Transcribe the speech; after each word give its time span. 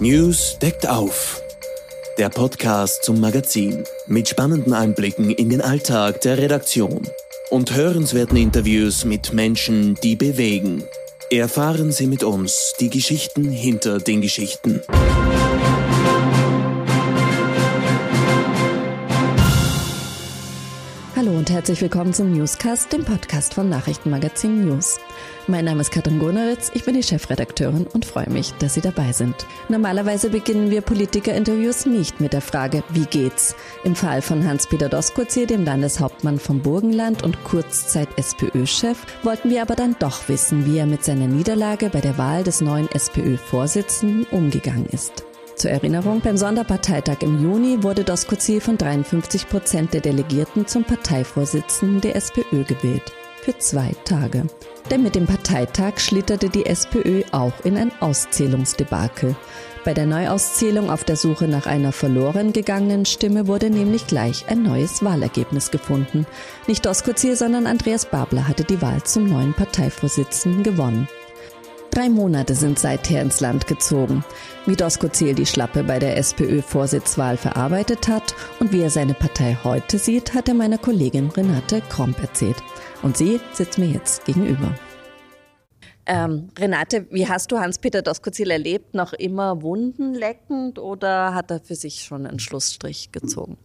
News 0.00 0.58
deckt 0.60 0.88
auf. 0.88 1.42
Der 2.18 2.28
Podcast 2.28 3.02
zum 3.02 3.18
Magazin 3.18 3.82
mit 4.06 4.28
spannenden 4.28 4.72
Einblicken 4.72 5.30
in 5.30 5.50
den 5.50 5.60
Alltag 5.60 6.20
der 6.20 6.38
Redaktion 6.38 7.02
und 7.50 7.74
hörenswerten 7.74 8.36
Interviews 8.36 9.04
mit 9.04 9.32
Menschen, 9.32 9.96
die 9.96 10.14
bewegen. 10.14 10.84
Erfahren 11.30 11.90
Sie 11.90 12.06
mit 12.06 12.22
uns 12.22 12.74
die 12.78 12.90
Geschichten 12.90 13.50
hinter 13.50 13.98
den 13.98 14.20
Geschichten. 14.20 14.82
Und 21.38 21.50
herzlich 21.50 21.80
willkommen 21.80 22.12
zum 22.12 22.32
Newscast, 22.32 22.92
dem 22.92 23.04
Podcast 23.04 23.54
vom 23.54 23.68
Nachrichtenmagazin 23.68 24.66
News. 24.66 24.98
Mein 25.46 25.66
Name 25.66 25.82
ist 25.82 25.92
Katrin 25.92 26.18
Goneritz, 26.18 26.72
ich 26.74 26.84
bin 26.84 26.94
die 26.94 27.02
Chefredakteurin 27.04 27.86
und 27.86 28.04
freue 28.04 28.28
mich, 28.28 28.52
dass 28.54 28.74
Sie 28.74 28.80
dabei 28.80 29.12
sind. 29.12 29.46
Normalerweise 29.68 30.30
beginnen 30.30 30.72
wir 30.72 30.80
Politikerinterviews 30.80 31.86
nicht 31.86 32.20
mit 32.20 32.32
der 32.32 32.40
Frage, 32.40 32.82
wie 32.88 33.04
geht's? 33.04 33.54
Im 33.84 33.94
Fall 33.94 34.20
von 34.20 34.44
Hans-Peter 34.44 34.88
Doskozil, 34.88 35.46
dem 35.46 35.64
Landeshauptmann 35.64 36.40
vom 36.40 36.60
Burgenland 36.60 37.22
und 37.22 37.44
kurzzeit 37.44 38.08
SPÖ-Chef, 38.16 38.98
wollten 39.22 39.50
wir 39.50 39.62
aber 39.62 39.76
dann 39.76 39.94
doch 40.00 40.28
wissen, 40.28 40.66
wie 40.66 40.78
er 40.78 40.86
mit 40.86 41.04
seiner 41.04 41.28
Niederlage 41.28 41.88
bei 41.88 42.00
der 42.00 42.18
Wahl 42.18 42.42
des 42.42 42.60
neuen 42.60 42.90
SPÖ-Vorsitzenden 42.90 44.26
umgegangen 44.32 44.86
ist. 44.86 45.27
Zur 45.58 45.72
Erinnerung, 45.72 46.20
beim 46.20 46.36
Sonderparteitag 46.36 47.16
im 47.22 47.42
Juni 47.42 47.82
wurde 47.82 48.04
Doskozil 48.04 48.60
von 48.60 48.78
53 48.78 49.48
Prozent 49.48 49.92
der 49.92 50.00
Delegierten 50.00 50.68
zum 50.68 50.84
Parteivorsitzenden 50.84 52.00
der 52.00 52.14
SPÖ 52.14 52.62
gewählt. 52.62 53.02
Für 53.42 53.58
zwei 53.58 53.90
Tage. 54.04 54.44
Denn 54.88 55.02
mit 55.02 55.16
dem 55.16 55.26
Parteitag 55.26 55.98
schlitterte 55.98 56.48
die 56.48 56.64
SPÖ 56.64 57.22
auch 57.32 57.54
in 57.64 57.76
ein 57.76 57.90
Auszählungsdebakel. 57.98 59.34
Bei 59.84 59.94
der 59.94 60.06
Neuauszählung 60.06 60.90
auf 60.90 61.02
der 61.02 61.16
Suche 61.16 61.48
nach 61.48 61.66
einer 61.66 61.90
verloren 61.90 62.52
gegangenen 62.52 63.04
Stimme 63.04 63.48
wurde 63.48 63.68
nämlich 63.68 64.06
gleich 64.06 64.44
ein 64.48 64.62
neues 64.62 65.02
Wahlergebnis 65.02 65.72
gefunden. 65.72 66.24
Nicht 66.68 66.86
Doskozil, 66.86 67.34
sondern 67.34 67.66
Andreas 67.66 68.06
Babler 68.06 68.46
hatte 68.46 68.62
die 68.62 68.80
Wahl 68.80 69.02
zum 69.02 69.24
neuen 69.24 69.54
Parteivorsitzenden 69.54 70.62
gewonnen. 70.62 71.08
Drei 71.98 72.10
Monate 72.10 72.54
sind 72.54 72.78
seither 72.78 73.22
ins 73.22 73.40
Land 73.40 73.66
gezogen. 73.66 74.24
Wie 74.66 74.76
Doskozil 74.76 75.34
die 75.34 75.46
Schlappe 75.46 75.82
bei 75.82 75.98
der 75.98 76.16
SPÖ-Vorsitzwahl 76.16 77.36
verarbeitet 77.36 78.06
hat 78.06 78.36
und 78.60 78.72
wie 78.72 78.82
er 78.82 78.90
seine 78.90 79.14
Partei 79.14 79.58
heute 79.64 79.98
sieht, 79.98 80.32
hat 80.32 80.46
er 80.46 80.54
meiner 80.54 80.78
Kollegin 80.78 81.28
Renate 81.30 81.82
Kromp 81.88 82.20
erzählt. 82.20 82.54
Und 83.02 83.16
sie 83.16 83.40
sitzt 83.52 83.78
mir 83.78 83.88
jetzt 83.88 84.24
gegenüber. 84.26 84.72
Ähm, 86.06 86.50
Renate, 86.56 87.08
wie 87.10 87.26
hast 87.26 87.50
du 87.50 87.58
Hans-Peter 87.58 88.00
Doskozil 88.00 88.52
erlebt? 88.52 88.94
Noch 88.94 89.12
immer 89.12 89.60
wundenleckend 89.60 90.78
oder 90.78 91.34
hat 91.34 91.50
er 91.50 91.58
für 91.58 91.74
sich 91.74 92.04
schon 92.04 92.26
einen 92.26 92.38
Schlussstrich 92.38 93.10
gezogen? 93.10 93.56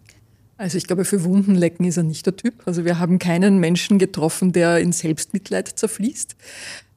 Also 0.57 0.79
ich 0.79 0.87
glaube, 0.87 1.05
für 1.05 1.23
Wundenlecken 1.23 1.85
ist 1.85 1.97
er 1.97 2.03
nicht 2.03 2.25
der 2.25 2.35
Typ. 2.35 2.63
Also 2.65 2.83
wir 2.83 2.97
haben 2.97 3.19
keinen 3.19 3.59
Menschen 3.59 3.99
getroffen, 3.99 4.53
der 4.53 4.79
in 4.79 4.91
Selbstmitleid 4.91 5.67
zerfließt. 5.67 6.35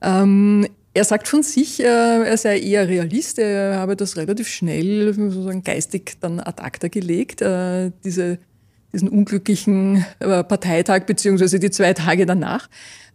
Ähm, 0.00 0.66
er 0.96 1.04
sagt 1.04 1.28
von 1.28 1.42
sich, 1.42 1.80
äh, 1.80 1.84
er 1.84 2.36
sei 2.38 2.58
eher 2.58 2.88
Realist, 2.88 3.38
er 3.38 3.78
habe 3.78 3.96
das 3.96 4.16
relativ 4.16 4.48
schnell 4.48 5.12
sozusagen 5.12 5.62
geistig 5.62 6.16
dann 6.20 6.40
ad 6.40 6.62
acta 6.62 6.88
gelegt, 6.88 7.42
äh, 7.42 7.92
diese, 8.02 8.38
diesen 8.94 9.10
unglücklichen 9.10 10.06
äh, 10.20 10.42
Parteitag 10.42 11.04
beziehungsweise 11.04 11.60
die 11.60 11.70
zwei 11.70 11.92
Tage 11.92 12.24
danach. 12.24 12.68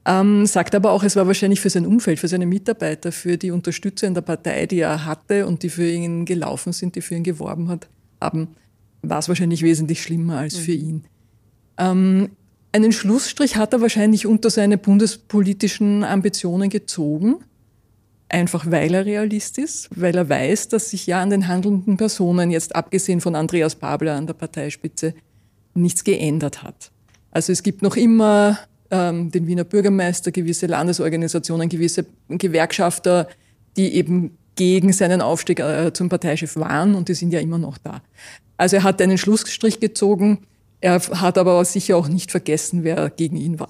Ähm, 0.05 0.45
sagt 0.45 0.75
aber 0.75 0.91
auch, 0.91 1.03
es 1.03 1.15
war 1.15 1.27
wahrscheinlich 1.27 1.59
für 1.59 1.69
sein 1.69 1.85
Umfeld, 1.85 2.19
für 2.19 2.27
seine 2.27 2.45
Mitarbeiter, 2.45 3.11
für 3.11 3.37
die 3.37 3.51
Unterstützer 3.51 4.07
in 4.07 4.13
der 4.13 4.21
Partei, 4.21 4.65
die 4.67 4.79
er 4.79 5.05
hatte 5.05 5.47
und 5.47 5.63
die 5.63 5.69
für 5.69 5.87
ihn 5.87 6.25
gelaufen 6.25 6.73
sind, 6.73 6.95
die 6.95 7.01
für 7.01 7.15
ihn 7.15 7.23
geworben 7.23 7.67
hat, 7.67 7.87
haben, 8.19 8.49
war 9.01 9.19
es 9.19 9.27
wahrscheinlich 9.27 9.63
wesentlich 9.63 10.01
schlimmer 10.03 10.37
als 10.37 10.55
für 10.55 10.71
mhm. 10.71 10.87
ihn. 10.87 11.03
Ähm, 11.77 12.29
einen 12.71 12.91
Schlussstrich 12.91 13.57
hat 13.57 13.73
er 13.73 13.81
wahrscheinlich 13.81 14.25
unter 14.25 14.49
seine 14.49 14.77
bundespolitischen 14.77 16.03
Ambitionen 16.03 16.69
gezogen, 16.69 17.43
einfach 18.31 18.69
weil 18.69 18.93
er 18.93 19.05
Realist 19.05 19.57
ist, 19.57 19.89
weil 19.95 20.15
er 20.15 20.29
weiß, 20.29 20.69
dass 20.69 20.89
sich 20.89 21.07
ja 21.07 21.21
an 21.21 21.29
den 21.29 21.47
handelnden 21.47 21.97
Personen, 21.97 22.51
jetzt 22.51 22.75
abgesehen 22.75 23.21
von 23.21 23.35
Andreas 23.35 23.75
Babler 23.75 24.15
an 24.15 24.27
der 24.27 24.33
Parteispitze, 24.33 25.13
nichts 25.73 26.03
geändert 26.03 26.63
hat. 26.63 26.91
Also 27.31 27.51
es 27.51 27.63
gibt 27.63 27.81
noch 27.81 27.95
immer 27.95 28.59
ähm, 28.89 29.31
den 29.31 29.47
Wiener 29.47 29.63
Bürgermeister, 29.63 30.31
gewisse 30.31 30.67
Landesorganisationen, 30.67 31.69
gewisse 31.69 32.05
Gewerkschafter, 32.29 33.27
die 33.77 33.93
eben 33.93 34.37
gegen 34.55 34.91
seinen 34.91 35.21
Aufstieg 35.21 35.59
äh, 35.59 35.93
zum 35.93 36.09
Parteichef 36.09 36.55
waren 36.57 36.95
und 36.95 37.09
die 37.09 37.13
sind 37.13 37.31
ja 37.31 37.39
immer 37.39 37.57
noch 37.57 37.77
da. 37.77 38.01
Also 38.57 38.77
er 38.77 38.83
hat 38.83 39.01
einen 39.01 39.17
Schlussstrich 39.17 39.79
gezogen, 39.79 40.39
er 40.81 40.99
hat 40.99 41.37
aber 41.37 41.63
sicher 41.63 41.95
auch 41.97 42.07
nicht 42.07 42.31
vergessen, 42.31 42.83
wer 42.83 43.09
gegen 43.09 43.37
ihn 43.37 43.59
war. 43.59 43.69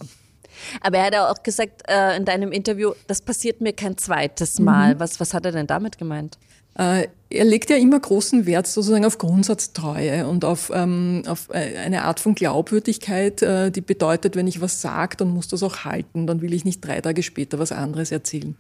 Aber 0.81 0.97
er 0.97 1.05
hat 1.05 1.16
auch 1.16 1.44
gesagt 1.44 1.83
äh, 1.88 2.17
in 2.17 2.25
deinem 2.25 2.51
Interview, 2.51 2.94
das 3.07 3.22
passiert 3.22 3.61
mir 3.61 3.73
kein 3.73 3.97
zweites 3.97 4.59
Mal. 4.59 4.95
Mhm. 4.95 4.99
Was, 4.99 5.19
was 5.19 5.33
hat 5.33 5.45
er 5.45 5.51
denn 5.51 5.67
damit 5.67 5.97
gemeint? 5.97 6.38
Äh, 6.75 7.07
er 7.29 7.45
legt 7.45 7.69
ja 7.69 7.75
immer 7.75 7.99
großen 7.99 8.45
Wert 8.45 8.67
sozusagen 8.67 9.05
auf 9.05 9.17
Grundsatztreue 9.17 10.27
und 10.27 10.45
auf, 10.45 10.72
ähm, 10.73 11.23
auf 11.27 11.49
äh, 11.49 11.77
eine 11.77 12.03
Art 12.03 12.19
von 12.19 12.33
Glaubwürdigkeit, 12.33 13.41
äh, 13.41 13.72
die 13.72 13.81
bedeutet, 13.81 14.35
wenn 14.35 14.47
ich 14.47 14.61
was 14.61 14.81
sage, 14.81 15.17
dann 15.17 15.29
muss 15.29 15.47
das 15.47 15.63
auch 15.63 15.83
halten, 15.83 16.27
dann 16.27 16.41
will 16.41 16.53
ich 16.53 16.66
nicht 16.66 16.81
drei 16.81 17.01
Tage 17.01 17.23
später 17.23 17.59
was 17.59 17.72
anderes 17.72 18.11
erzählen. 18.11 18.55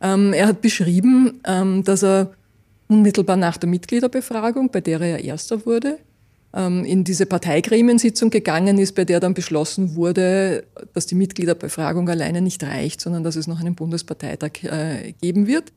Ähm, 0.00 0.32
er 0.32 0.46
hat 0.46 0.60
beschrieben, 0.60 1.40
ähm, 1.46 1.84
dass 1.84 2.02
er 2.02 2.32
unmittelbar 2.88 3.36
nach 3.36 3.56
der 3.56 3.68
Mitgliederbefragung, 3.68 4.70
bei 4.70 4.80
der 4.80 5.00
er 5.00 5.24
Erster 5.24 5.66
wurde, 5.66 5.98
in 6.56 7.04
diese 7.04 7.26
Parteigremiensitzung 7.26 8.30
gegangen 8.30 8.78
ist, 8.78 8.94
bei 8.94 9.04
der 9.04 9.20
dann 9.20 9.34
beschlossen 9.34 9.94
wurde, 9.94 10.64
dass 10.94 11.04
die 11.04 11.14
Mitgliederbefragung 11.14 12.08
alleine 12.08 12.40
nicht 12.40 12.62
reicht, 12.62 13.02
sondern 13.02 13.22
dass 13.24 13.36
es 13.36 13.46
noch 13.46 13.60
einen 13.60 13.74
Bundesparteitag 13.74 14.62
äh, 14.62 15.12
geben 15.20 15.46
wird 15.46 15.72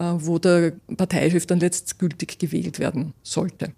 äh, 0.00 0.14
wo 0.16 0.38
der 0.38 0.72
Parteichef 0.96 1.46
dann 1.46 1.60
letztgültig 1.60 2.38
gewählt 2.38 2.78
werden 2.78 3.12
sollte. 3.22 3.72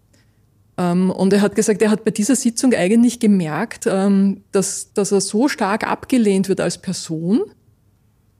Ähm, 0.78 1.10
und 1.10 1.32
er 1.32 1.42
hat 1.42 1.54
gesagt, 1.54 1.82
er 1.82 1.90
hat 1.90 2.04
bei 2.04 2.12
dieser 2.12 2.36
Sitzung 2.36 2.72
eigentlich 2.74 3.18
gemerkt, 3.18 3.86
ähm, 3.86 4.42
dass, 4.52 4.92
dass 4.94 5.12
er 5.12 5.20
so 5.20 5.48
stark 5.48 5.86
abgelehnt 5.86 6.48
wird 6.48 6.60
als 6.60 6.78
Person. 6.78 7.40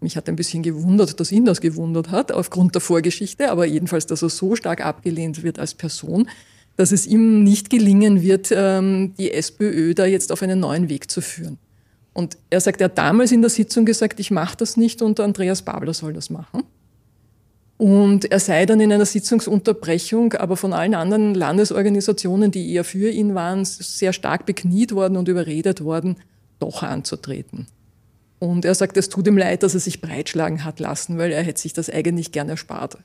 Mich 0.00 0.16
hat 0.16 0.28
ein 0.28 0.36
bisschen 0.36 0.62
gewundert, 0.62 1.20
dass 1.20 1.30
ihn 1.30 1.44
das 1.44 1.60
gewundert 1.60 2.10
hat, 2.10 2.32
aufgrund 2.32 2.74
der 2.74 2.80
Vorgeschichte, 2.80 3.50
aber 3.50 3.66
jedenfalls, 3.66 4.06
dass 4.06 4.22
er 4.22 4.30
so 4.30 4.56
stark 4.56 4.84
abgelehnt 4.84 5.42
wird 5.42 5.58
als 5.58 5.74
Person, 5.74 6.28
dass 6.76 6.92
es 6.92 7.06
ihm 7.06 7.44
nicht 7.44 7.70
gelingen 7.70 8.22
wird, 8.22 8.52
ähm, 8.54 9.14
die 9.18 9.32
SPÖ 9.32 9.94
da 9.94 10.06
jetzt 10.06 10.32
auf 10.32 10.42
einen 10.42 10.60
neuen 10.60 10.88
Weg 10.88 11.10
zu 11.10 11.20
führen. 11.20 11.58
Und 12.12 12.36
er 12.50 12.60
sagt, 12.60 12.80
er 12.80 12.86
hat 12.86 12.98
damals 12.98 13.32
in 13.32 13.40
der 13.40 13.50
Sitzung 13.50 13.84
gesagt, 13.84 14.20
ich 14.20 14.30
mache 14.30 14.56
das 14.56 14.76
nicht 14.76 15.02
und 15.02 15.18
Andreas 15.20 15.62
Babler 15.62 15.94
soll 15.94 16.12
das 16.12 16.30
machen. 16.30 16.64
Und 17.78 18.30
er 18.30 18.38
sei 18.38 18.64
dann 18.66 18.80
in 18.80 18.92
einer 18.92 19.06
Sitzungsunterbrechung, 19.06 20.34
aber 20.34 20.56
von 20.56 20.72
allen 20.72 20.94
anderen 20.94 21.34
Landesorganisationen, 21.34 22.50
die 22.50 22.72
eher 22.72 22.84
für 22.84 23.10
ihn 23.10 23.34
waren, 23.34 23.64
sehr 23.64 24.12
stark 24.12 24.46
bekniet 24.46 24.92
worden 24.92 25.16
und 25.16 25.26
überredet 25.26 25.82
worden, 25.82 26.16
doch 26.60 26.82
anzutreten. 26.82 27.66
Und 28.38 28.64
er 28.64 28.74
sagt, 28.74 28.96
es 28.96 29.08
tut 29.08 29.26
ihm 29.26 29.38
leid, 29.38 29.62
dass 29.62 29.74
er 29.74 29.80
sich 29.80 30.00
breitschlagen 30.00 30.64
hat 30.64 30.80
lassen, 30.80 31.18
weil 31.18 31.32
er 31.32 31.42
hätte 31.42 31.60
sich 31.60 31.72
das 31.72 31.90
eigentlich 31.90 32.30
gern 32.30 32.48
erspart. 32.48 32.98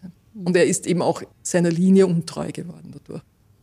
Und 0.43 0.55
er 0.55 0.65
ist 0.65 0.85
eben 0.85 1.01
auch 1.01 1.23
seiner 1.41 1.71
Linie 1.71 2.05
untreu 2.05 2.51
geworden 2.51 2.93
dadurch. 2.93 3.21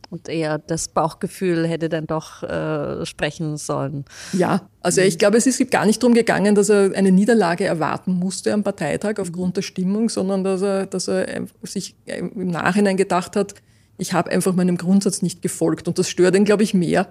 Und 0.09 0.29
eher 0.29 0.59
das 0.59 0.87
Bauchgefühl 0.87 1.67
hätte 1.67 1.89
dann 1.89 2.05
doch 2.05 2.43
äh, 2.43 3.05
sprechen 3.05 3.57
sollen. 3.57 4.05
Ja, 4.33 4.69
also 4.81 5.01
ich 5.01 5.17
glaube, 5.17 5.37
es 5.37 5.47
ist 5.47 5.71
gar 5.71 5.85
nicht 5.85 6.01
darum 6.01 6.13
gegangen, 6.13 6.53
dass 6.53 6.69
er 6.69 6.91
eine 6.95 7.11
Niederlage 7.11 7.65
erwarten 7.65 8.13
musste 8.13 8.53
am 8.53 8.63
Parteitag 8.63 9.19
aufgrund 9.19 9.57
der 9.57 9.63
Stimmung, 9.63 10.09
sondern 10.09 10.43
dass 10.43 10.61
er, 10.61 10.85
dass 10.85 11.07
er 11.07 11.45
sich 11.63 11.95
im 12.05 12.47
Nachhinein 12.47 12.97
gedacht 12.97 13.35
hat, 13.35 13.55
ich 13.97 14.13
habe 14.13 14.31
einfach 14.31 14.53
meinem 14.53 14.77
Grundsatz 14.77 15.21
nicht 15.21 15.41
gefolgt. 15.41 15.87
Und 15.87 15.97
das 15.97 16.09
stört 16.09 16.35
ihn, 16.35 16.45
glaube 16.45 16.63
ich, 16.63 16.73
mehr 16.73 17.07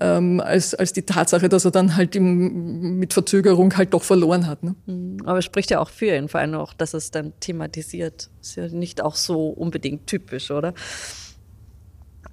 ähm, 0.00 0.40
als, 0.40 0.74
als 0.74 0.92
die 0.92 1.02
Tatsache, 1.02 1.48
dass 1.48 1.64
er 1.64 1.70
dann 1.70 1.96
halt 1.96 2.16
im, 2.16 2.98
mit 2.98 3.12
Verzögerung 3.12 3.76
halt 3.76 3.92
doch 3.92 4.02
verloren 4.02 4.46
hat. 4.46 4.62
Ne? 4.62 4.74
Mhm. 4.86 5.18
Aber 5.26 5.38
es 5.38 5.44
spricht 5.44 5.70
ja 5.70 5.78
auch 5.78 5.90
für 5.90 6.16
ihn, 6.16 6.28
vor 6.28 6.40
allem 6.40 6.54
auch, 6.54 6.72
dass 6.72 6.94
es 6.94 7.10
dann 7.10 7.32
thematisiert. 7.40 8.30
Ist 8.40 8.56
ja 8.56 8.68
nicht 8.68 9.02
auch 9.02 9.14
so 9.14 9.48
unbedingt 9.48 10.06
typisch, 10.06 10.50
oder? 10.50 10.72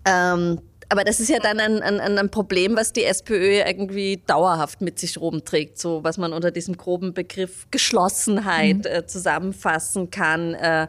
Ähm, 0.07 0.61
aber 0.89 1.03
das 1.03 1.19
ist 1.19 1.29
ja 1.29 1.39
dann 1.39 1.59
ein, 1.59 1.81
ein, 1.81 2.17
ein, 2.17 2.31
Problem, 2.31 2.77
was 2.77 2.93
die 2.93 3.03
SPÖ 3.03 3.61
irgendwie 3.61 4.23
dauerhaft 4.25 4.79
mit 4.79 4.99
sich 4.99 5.19
rumträgt, 5.19 5.77
so 5.77 6.03
was 6.03 6.17
man 6.17 6.31
unter 6.31 6.49
diesem 6.49 6.77
groben 6.77 7.13
Begriff 7.13 7.67
Geschlossenheit 7.71 8.77
mhm. 8.77 8.85
äh, 8.85 9.05
zusammenfassen 9.05 10.09
kann. 10.11 10.53
Äh, 10.53 10.87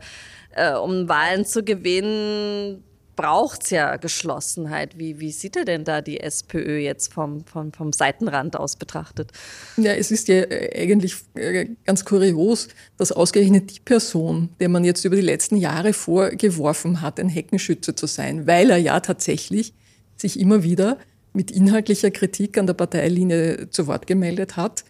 äh, 0.53 0.75
um 0.75 1.09
Wahlen 1.09 1.45
zu 1.45 1.63
gewinnen, 1.63 2.85
braucht 3.19 3.65
es 3.65 3.71
ja 3.71 3.97
Geschlossenheit. 3.97 4.97
Wie, 4.97 5.19
wie 5.19 5.33
sieht 5.33 5.57
er 5.57 5.65
denn 5.65 5.83
da 5.83 6.03
die 6.03 6.21
SPÖ 6.21 6.79
jetzt 6.79 7.13
vom, 7.13 7.45
vom, 7.45 7.73
vom 7.73 7.93
Seitenrand 7.93 8.57
aus 8.57 8.77
betrachtet? 8.77 9.33
Ja, 9.77 9.93
es 9.93 10.13
ist 10.13 10.29
ja 10.29 10.45
eigentlich 10.49 11.17
äh, 11.35 11.67
ganz 11.85 12.05
kurios, 12.05 12.69
dass 12.97 13.11
ausgerechnet 13.11 13.75
die 13.75 13.81
Person, 13.81 14.51
der 14.61 14.69
man 14.69 14.85
jetzt 14.85 15.05
über 15.05 15.17
die 15.17 15.23
letzten 15.23 15.57
Jahre 15.57 15.95
vorgeworfen 15.95 17.03
hat, 17.03 17.19
ein 17.19 17.29
Heckenschütze 17.29 17.97
zu 17.97 18.07
sein, 18.07 18.47
weil 18.47 18.71
er 18.71 18.79
ja 18.79 19.01
tatsächlich 19.01 19.75
sich 20.17 20.39
immer 20.39 20.63
wieder 20.63 20.97
mit 21.33 21.51
inhaltlicher 21.51 22.13
Kritik 22.13 22.57
an 22.57 22.69
der 22.69 22.75
Parteilinie 22.75 23.69
zu 23.71 23.89
Wort 23.89 24.07
gemeldet 24.07 24.57
hat, 24.57 24.85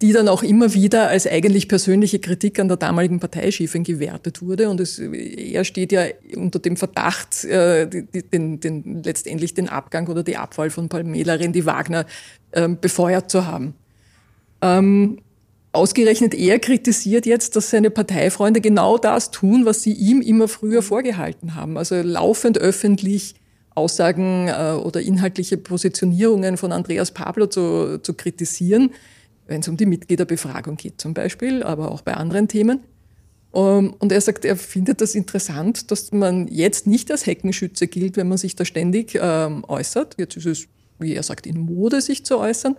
die 0.00 0.12
dann 0.12 0.28
auch 0.28 0.44
immer 0.44 0.74
wieder 0.74 1.08
als 1.08 1.26
eigentlich 1.26 1.68
persönliche 1.68 2.20
Kritik 2.20 2.60
an 2.60 2.68
der 2.68 2.76
damaligen 2.76 3.18
Parteichefin 3.18 3.82
gewertet 3.82 4.40
wurde. 4.40 4.70
Und 4.70 4.80
es, 4.80 4.98
er 5.00 5.64
steht 5.64 5.90
ja 5.90 6.04
unter 6.36 6.60
dem 6.60 6.76
Verdacht, 6.76 7.44
äh, 7.44 7.88
den, 7.88 8.60
den, 8.60 9.02
letztendlich 9.02 9.54
den 9.54 9.68
Abgang 9.68 10.06
oder 10.06 10.22
die 10.22 10.36
Abwahl 10.36 10.70
von 10.70 10.88
Pamela 10.88 11.34
Rendi 11.34 11.66
Wagner 11.66 12.06
äh, 12.52 12.68
befeuert 12.68 13.28
zu 13.28 13.46
haben. 13.46 13.74
Ähm, 14.62 15.18
ausgerechnet 15.72 16.32
er 16.32 16.60
kritisiert 16.60 17.26
jetzt, 17.26 17.56
dass 17.56 17.70
seine 17.70 17.90
Parteifreunde 17.90 18.60
genau 18.60 18.98
das 18.98 19.32
tun, 19.32 19.66
was 19.66 19.82
sie 19.82 19.92
ihm 19.92 20.22
immer 20.22 20.46
früher 20.46 20.82
vorgehalten 20.82 21.56
haben. 21.56 21.76
Also 21.76 21.96
laufend 22.02 22.58
öffentlich 22.58 23.34
Aussagen 23.74 24.46
äh, 24.46 24.74
oder 24.80 25.00
inhaltliche 25.00 25.56
Positionierungen 25.56 26.56
von 26.56 26.70
Andreas 26.70 27.10
Pablo 27.10 27.48
zu, 27.48 27.98
zu 28.00 28.14
kritisieren 28.14 28.90
wenn 29.48 29.60
es 29.62 29.68
um 29.68 29.76
die 29.76 29.86
Mitgliederbefragung 29.86 30.76
geht 30.76 31.00
zum 31.00 31.14
Beispiel, 31.14 31.62
aber 31.62 31.90
auch 31.90 32.02
bei 32.02 32.14
anderen 32.14 32.46
Themen. 32.46 32.80
Ähm, 33.54 33.94
und 33.98 34.12
er 34.12 34.20
sagt, 34.20 34.44
er 34.44 34.56
findet 34.56 35.00
das 35.00 35.14
interessant, 35.14 35.90
dass 35.90 36.12
man 36.12 36.46
jetzt 36.48 36.86
nicht 36.86 37.10
als 37.10 37.26
Heckenschütze 37.26 37.88
gilt, 37.88 38.16
wenn 38.16 38.28
man 38.28 38.38
sich 38.38 38.54
da 38.54 38.64
ständig 38.64 39.18
ähm, 39.20 39.64
äußert. 39.66 40.14
Jetzt 40.18 40.36
ist 40.36 40.46
es, 40.46 40.66
wie 40.98 41.14
er 41.14 41.22
sagt, 41.22 41.46
in 41.46 41.58
Mode, 41.58 42.00
sich 42.00 42.24
zu 42.24 42.38
äußern. 42.38 42.76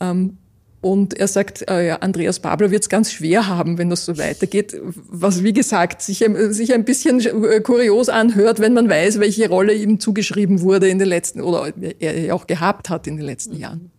Ähm, 0.00 0.38
und 0.82 1.12
er 1.14 1.28
sagt, 1.28 1.68
äh, 1.70 1.88
ja, 1.88 1.96
Andreas 1.96 2.40
Babler 2.40 2.70
wird 2.70 2.82
es 2.82 2.88
ganz 2.88 3.12
schwer 3.12 3.46
haben, 3.46 3.76
wenn 3.76 3.90
das 3.90 4.06
so 4.06 4.16
weitergeht, 4.16 4.74
was 4.80 5.44
wie 5.44 5.52
gesagt 5.52 6.00
sich, 6.00 6.24
sich 6.48 6.72
ein 6.72 6.84
bisschen 6.86 7.20
kurios 7.62 8.08
anhört, 8.08 8.60
wenn 8.60 8.72
man 8.72 8.88
weiß, 8.88 9.20
welche 9.20 9.50
Rolle 9.50 9.74
ihm 9.74 10.00
zugeschrieben 10.00 10.62
wurde 10.62 10.88
in 10.88 10.98
den 10.98 11.08
letzten 11.08 11.42
oder 11.42 11.70
er 11.98 12.34
auch 12.34 12.46
gehabt 12.46 12.88
hat 12.88 13.06
in 13.06 13.18
den 13.18 13.26
letzten 13.26 13.58
Jahren. 13.58 13.90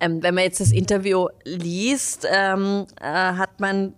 Ähm, 0.00 0.22
wenn 0.22 0.34
man 0.34 0.44
jetzt 0.44 0.60
das 0.60 0.72
Interview 0.72 1.28
liest, 1.44 2.26
ähm, 2.30 2.86
äh, 3.00 3.04
hat 3.04 3.60
man 3.60 3.94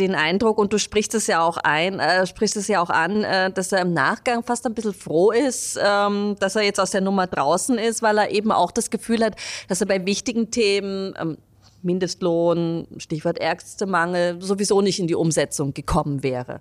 den 0.00 0.14
Eindruck, 0.14 0.58
und 0.58 0.72
du 0.72 0.78
sprichst 0.78 1.14
es 1.14 1.26
ja 1.26 1.42
auch 1.42 1.58
ein, 1.58 2.00
äh, 2.00 2.26
sprichst 2.26 2.56
es 2.56 2.66
ja 2.66 2.82
auch 2.82 2.90
an, 2.90 3.24
äh, 3.24 3.52
dass 3.52 3.72
er 3.72 3.82
im 3.82 3.92
Nachgang 3.92 4.42
fast 4.42 4.66
ein 4.66 4.74
bisschen 4.74 4.94
froh 4.94 5.30
ist, 5.30 5.78
ähm, 5.82 6.36
dass 6.40 6.56
er 6.56 6.62
jetzt 6.62 6.80
aus 6.80 6.90
der 6.90 7.02
Nummer 7.02 7.26
draußen 7.26 7.78
ist, 7.78 8.02
weil 8.02 8.18
er 8.18 8.30
eben 8.30 8.50
auch 8.52 8.72
das 8.72 8.90
Gefühl 8.90 9.24
hat, 9.24 9.36
dass 9.68 9.80
er 9.80 9.86
bei 9.86 10.04
wichtigen 10.04 10.50
Themen, 10.50 11.14
ähm, 11.20 11.36
Mindestlohn, 11.82 12.86
Stichwort 12.98 13.38
Ärztemangel, 13.40 14.40
sowieso 14.40 14.80
nicht 14.80 15.00
in 15.00 15.08
die 15.08 15.16
Umsetzung 15.16 15.74
gekommen 15.74 16.22
wäre. 16.22 16.60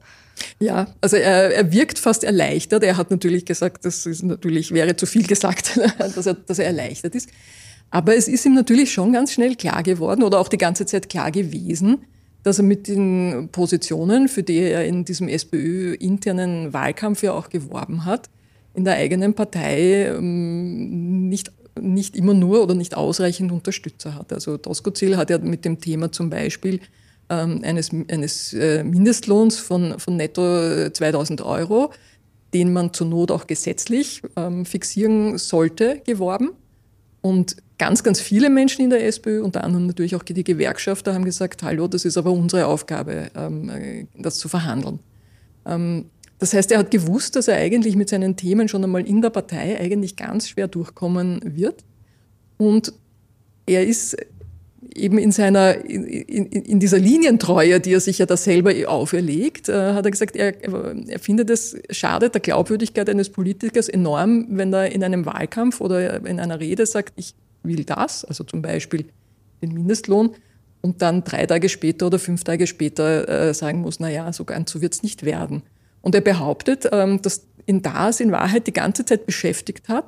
Ja, 0.59 0.87
also 0.99 1.15
er, 1.15 1.53
er 1.53 1.71
wirkt 1.71 1.99
fast 1.99 2.23
erleichtert. 2.23 2.83
Er 2.83 2.97
hat 2.97 3.11
natürlich 3.11 3.45
gesagt, 3.45 3.85
das 3.85 4.07
ist 4.07 4.23
natürlich 4.23 4.71
wäre 4.71 4.95
zu 4.95 5.05
viel 5.05 5.27
gesagt, 5.27 5.79
dass 5.99 6.25
er, 6.25 6.33
dass 6.33 6.59
er 6.59 6.65
erleichtert 6.65 7.15
ist. 7.15 7.29
Aber 7.91 8.15
es 8.15 8.27
ist 8.27 8.45
ihm 8.45 8.55
natürlich 8.55 8.91
schon 8.91 9.11
ganz 9.11 9.33
schnell 9.33 9.55
klar 9.55 9.83
geworden 9.83 10.23
oder 10.23 10.39
auch 10.39 10.47
die 10.47 10.57
ganze 10.57 10.85
Zeit 10.85 11.09
klar 11.09 11.29
gewesen, 11.29 11.99
dass 12.43 12.57
er 12.57 12.63
mit 12.63 12.87
den 12.87 13.49
Positionen, 13.51 14.27
für 14.27 14.43
die 14.43 14.59
er 14.59 14.85
in 14.85 15.05
diesem 15.05 15.27
SPÖ-internen 15.27 16.73
Wahlkampf 16.73 17.21
ja 17.21 17.33
auch 17.33 17.49
geworben 17.49 18.05
hat, 18.05 18.29
in 18.73 18.85
der 18.85 18.95
eigenen 18.95 19.33
Partei 19.33 20.07
ähm, 20.07 21.27
nicht, 21.27 21.51
nicht 21.79 22.15
immer 22.15 22.33
nur 22.33 22.63
oder 22.63 22.73
nicht 22.73 22.95
ausreichend 22.95 23.51
Unterstützer 23.51 24.15
hat. 24.15 24.31
Also 24.31 24.57
Doskozil 24.57 25.17
hat 25.17 25.29
ja 25.29 25.37
mit 25.37 25.65
dem 25.65 25.79
Thema 25.81 26.11
zum 26.11 26.29
Beispiel 26.29 26.79
ähm, 27.29 27.61
eines, 27.63 27.91
eines 27.91 28.53
äh, 28.53 28.83
Mindestlohns 28.83 29.57
von, 29.57 29.99
von 29.99 30.15
netto 30.15 30.89
2000 30.89 31.41
Euro, 31.41 31.91
den 32.53 32.73
man 32.73 32.93
zur 32.93 33.07
Not 33.07 33.31
auch 33.31 33.47
gesetzlich 33.47 34.21
ähm, 34.37 34.65
fixieren 34.65 35.37
sollte, 35.37 36.01
geworben. 36.05 36.51
Und 37.21 37.57
ganz, 37.81 38.03
ganz 38.03 38.21
viele 38.21 38.51
Menschen 38.51 38.83
in 38.83 38.91
der 38.91 39.07
SPÖ, 39.07 39.41
unter 39.41 39.63
anderem 39.63 39.87
natürlich 39.87 40.15
auch 40.15 40.21
die 40.21 40.43
Gewerkschafter, 40.43 41.15
haben 41.15 41.25
gesagt, 41.25 41.63
hallo, 41.63 41.87
das 41.87 42.05
ist 42.05 42.15
aber 42.15 42.29
unsere 42.31 42.67
Aufgabe, 42.67 43.31
ähm, 43.35 43.69
äh, 43.69 44.05
das 44.19 44.37
zu 44.37 44.49
verhandeln. 44.49 44.99
Ähm, 45.65 46.05
das 46.37 46.53
heißt, 46.53 46.71
er 46.71 46.77
hat 46.77 46.91
gewusst, 46.91 47.35
dass 47.35 47.47
er 47.47 47.57
eigentlich 47.57 47.95
mit 47.95 48.07
seinen 48.07 48.35
Themen 48.35 48.67
schon 48.67 48.83
einmal 48.83 49.07
in 49.07 49.23
der 49.23 49.31
Partei 49.31 49.79
eigentlich 49.79 50.15
ganz 50.15 50.47
schwer 50.47 50.67
durchkommen 50.67 51.41
wird. 51.43 51.83
Und 52.59 52.93
er 53.65 53.83
ist 53.83 54.15
eben 54.93 55.17
in 55.17 55.31
seiner, 55.31 55.83
in, 55.83 56.05
in, 56.05 56.45
in 56.45 56.79
dieser 56.79 56.99
Linientreue, 56.99 57.79
die 57.79 57.93
er 57.93 57.99
sich 57.99 58.19
ja 58.19 58.27
da 58.27 58.37
selber 58.37 58.73
auferlegt, 58.85 59.69
äh, 59.69 59.93
hat 59.93 60.05
er 60.05 60.11
gesagt, 60.11 60.35
er, 60.35 60.53
er 60.63 61.19
findet 61.19 61.49
es 61.49 61.75
schadet 61.89 62.35
der 62.35 62.41
Glaubwürdigkeit 62.41 63.09
eines 63.09 63.31
Politikers 63.31 63.89
enorm, 63.89 64.45
wenn 64.51 64.71
er 64.71 64.91
in 64.91 65.03
einem 65.03 65.25
Wahlkampf 65.25 65.81
oder 65.81 66.23
in 66.27 66.39
einer 66.39 66.59
Rede 66.59 66.85
sagt, 66.85 67.13
ich 67.15 67.33
will 67.63 67.83
das, 67.83 68.25
also 68.25 68.43
zum 68.43 68.61
Beispiel 68.61 69.05
den 69.61 69.73
Mindestlohn, 69.73 70.31
und 70.81 71.01
dann 71.01 71.23
drei 71.23 71.45
Tage 71.45 71.69
später 71.69 72.07
oder 72.07 72.19
fünf 72.19 72.43
Tage 72.43 72.67
später 72.67 73.29
äh, 73.29 73.53
sagen 73.53 73.81
muss, 73.81 73.99
na 73.99 74.09
ja, 74.09 74.33
so 74.33 74.45
ganz 74.45 74.71
so 74.71 74.81
wird's 74.81 75.03
nicht 75.03 75.23
werden. 75.23 75.63
Und 76.01 76.15
er 76.15 76.21
behauptet, 76.21 76.89
ähm, 76.91 77.21
dass 77.21 77.45
ihn 77.67 77.81
das 77.81 78.19
in 78.19 78.31
Wahrheit 78.31 78.65
die 78.67 78.73
ganze 78.73 79.05
Zeit 79.05 79.25
beschäftigt 79.27 79.87
hat, 79.87 80.07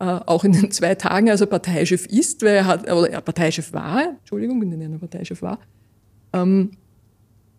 äh, 0.00 0.04
auch 0.04 0.42
in 0.42 0.52
den 0.52 0.72
zwei 0.72 0.96
Tagen, 0.96 1.30
als 1.30 1.40
er 1.40 1.46
Parteichef 1.46 2.06
ist, 2.06 2.42
weil 2.42 2.56
er 2.56 2.66
hat, 2.66 2.90
oder 2.90 3.08
er 3.08 3.20
Parteichef 3.20 3.72
war, 3.72 4.16
Entschuldigung, 4.18 4.60
in 4.62 4.70
denen 4.72 4.94
er 4.94 4.98
Parteichef 4.98 5.42
war, 5.42 5.60
ähm, 6.32 6.72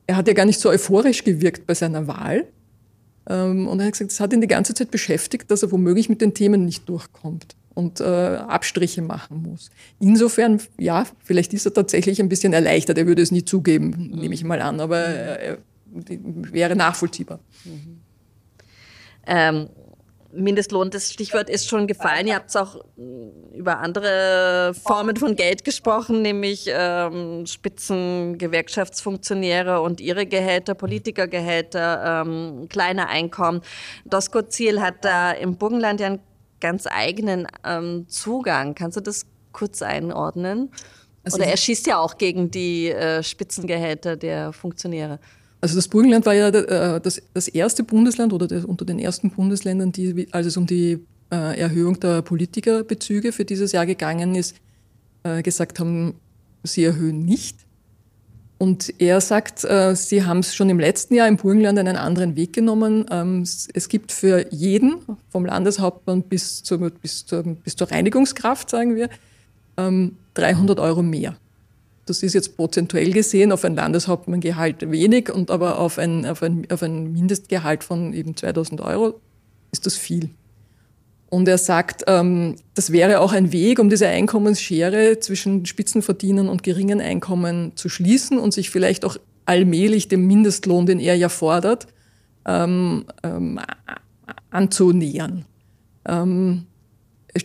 er 0.07 0.17
hat 0.17 0.27
ja 0.27 0.33
gar 0.33 0.45
nicht 0.45 0.59
so 0.59 0.69
euphorisch 0.69 1.23
gewirkt 1.23 1.65
bei 1.65 1.73
seiner 1.73 2.07
Wahl. 2.07 2.45
Ähm, 3.29 3.69
und 3.69 3.79
er 3.79 3.85
hat 3.85 3.93
gesagt, 3.93 4.11
es 4.11 4.19
hat 4.19 4.33
ihn 4.33 4.41
die 4.41 4.47
ganze 4.47 4.73
Zeit 4.73 4.91
beschäftigt, 4.91 5.49
dass 5.49 5.63
er 5.63 5.71
womöglich 5.71 6.09
mit 6.09 6.19
den 6.19 6.33
Themen 6.33 6.65
nicht 6.65 6.89
durchkommt 6.89 7.55
und 7.81 7.99
äh, 7.99 8.03
Abstriche 8.03 9.01
machen 9.01 9.41
muss. 9.41 9.69
Insofern, 9.99 10.61
ja, 10.77 11.05
vielleicht 11.23 11.53
ist 11.53 11.65
er 11.65 11.73
tatsächlich 11.73 12.21
ein 12.21 12.29
bisschen 12.29 12.53
erleichtert. 12.53 12.97
Er 12.97 13.07
würde 13.07 13.21
es 13.21 13.31
nie 13.31 13.43
zugeben, 13.43 14.11
mhm. 14.11 14.19
nehme 14.19 14.33
ich 14.33 14.43
mal 14.43 14.61
an, 14.61 14.79
aber 14.79 14.99
er, 14.99 15.57
wäre 15.93 16.75
nachvollziehbar. 16.75 17.39
Mhm. 17.65 18.01
Ähm, 19.27 19.69
Mindestlohn, 20.33 20.89
das 20.89 21.11
Stichwort 21.11 21.49
ist 21.49 21.67
schon 21.67 21.87
gefallen. 21.87 22.27
Ihr 22.27 22.35
habt 22.35 22.55
auch 22.55 22.77
mm, 22.95 23.55
über 23.55 23.79
andere 23.79 24.73
Formen 24.73 25.17
von 25.17 25.35
Geld 25.35 25.65
gesprochen, 25.65 26.21
nämlich 26.21 26.67
ähm, 26.69 27.45
Spitzengewerkschaftsfunktionäre 27.45 29.81
und 29.81 29.99
ihre 29.99 30.25
Gehälter, 30.25 30.73
Politikergehälter, 30.73 32.23
ähm, 32.25 32.69
kleine 32.69 33.09
Einkommen. 33.09 33.59
Dosko 34.05 34.43
Ziel 34.43 34.79
hat 34.81 35.03
da 35.03 35.31
im 35.31 35.57
Burgenland 35.57 35.99
ja 35.99 36.07
einen 36.07 36.21
ganz 36.61 36.85
eigenen 36.89 37.47
ähm, 37.65 38.05
Zugang. 38.07 38.75
Kannst 38.75 38.95
du 38.95 39.01
das 39.01 39.25
kurz 39.51 39.81
einordnen? 39.81 40.69
Also 41.23 41.37
Oder 41.37 41.47
er 41.47 41.57
schießt 41.57 41.87
ja 41.87 41.99
auch 41.99 42.17
gegen 42.17 42.49
die 42.49 42.89
äh, 42.89 43.21
Spitzengehälter 43.21 44.15
der 44.15 44.53
Funktionäre. 44.53 45.19
Also 45.59 45.75
das 45.75 45.87
Burgenland 45.87 46.25
war 46.25 46.33
ja 46.33 46.47
äh, 46.47 46.99
das, 46.99 47.21
das 47.33 47.47
erste 47.47 47.83
Bundesland 47.83 48.33
oder 48.33 48.47
das, 48.47 48.65
unter 48.65 48.85
den 48.85 48.97
ersten 48.97 49.29
Bundesländern, 49.29 49.91
die, 49.91 50.27
als 50.31 50.47
es 50.47 50.57
um 50.57 50.65
die 50.65 51.05
äh, 51.31 51.59
Erhöhung 51.59 51.99
der 51.99 52.23
Politikerbezüge 52.23 53.31
für 53.31 53.45
dieses 53.45 53.71
Jahr 53.71 53.85
gegangen 53.85 54.35
ist, 54.35 54.55
äh, 55.23 55.43
gesagt 55.43 55.79
haben, 55.79 56.15
sie 56.63 56.83
erhöhen 56.83 57.23
nicht. 57.25 57.57
Und 58.61 58.93
er 59.01 59.21
sagt, 59.21 59.63
äh, 59.63 59.95
sie 59.95 60.23
haben 60.23 60.37
es 60.37 60.53
schon 60.53 60.69
im 60.69 60.79
letzten 60.79 61.15
Jahr 61.15 61.27
im 61.27 61.37
Burgenland 61.37 61.79
einen 61.79 61.95
anderen 61.95 62.35
Weg 62.35 62.53
genommen. 62.53 63.07
Ähm, 63.09 63.41
es 63.41 63.89
gibt 63.89 64.11
für 64.11 64.53
jeden, 64.53 64.97
vom 65.31 65.45
Landeshauptmann 65.45 66.21
bis 66.21 66.61
zur, 66.61 66.77
bis 66.91 67.25
zur, 67.25 67.41
bis 67.41 67.75
zur 67.75 67.89
Reinigungskraft, 67.89 68.69
sagen 68.69 68.95
wir, 68.95 69.09
300 69.77 70.77
ähm, 70.77 70.83
Euro 70.83 71.01
mehr. 71.01 71.35
Das 72.05 72.21
ist 72.21 72.35
jetzt 72.35 72.55
prozentuell 72.55 73.11
gesehen 73.11 73.51
auf 73.51 73.65
ein 73.65 73.73
Landeshauptmanngehalt 73.73 74.91
wenig, 74.91 75.33
und 75.33 75.49
aber 75.49 75.79
auf 75.79 75.97
ein, 75.97 76.27
auf 76.27 76.43
ein, 76.43 76.67
auf 76.71 76.83
ein 76.83 77.11
Mindestgehalt 77.13 77.83
von 77.83 78.13
eben 78.13 78.37
2000 78.37 78.79
Euro 78.81 79.19
ist 79.71 79.87
das 79.87 79.95
viel. 79.95 80.29
Und 81.31 81.47
er 81.47 81.57
sagt, 81.57 82.03
ähm, 82.07 82.57
das 82.73 82.91
wäre 82.91 83.21
auch 83.21 83.31
ein 83.31 83.53
Weg, 83.53 83.79
um 83.79 83.89
diese 83.89 84.05
Einkommensschere 84.05 85.21
zwischen 85.21 85.65
Spitzenverdienern 85.65 86.49
und 86.49 86.61
geringen 86.61 86.99
Einkommen 86.99 87.71
zu 87.75 87.87
schließen 87.87 88.37
und 88.37 88.53
sich 88.53 88.69
vielleicht 88.69 89.05
auch 89.05 89.15
allmählich 89.45 90.09
dem 90.09 90.27
Mindestlohn, 90.27 90.85
den 90.85 90.99
er 90.99 91.15
ja 91.15 91.29
fordert, 91.29 91.87
ähm, 92.45 93.05
ähm, 93.23 93.61
anzunähern. 94.49 95.45
Ähm, 96.05 96.65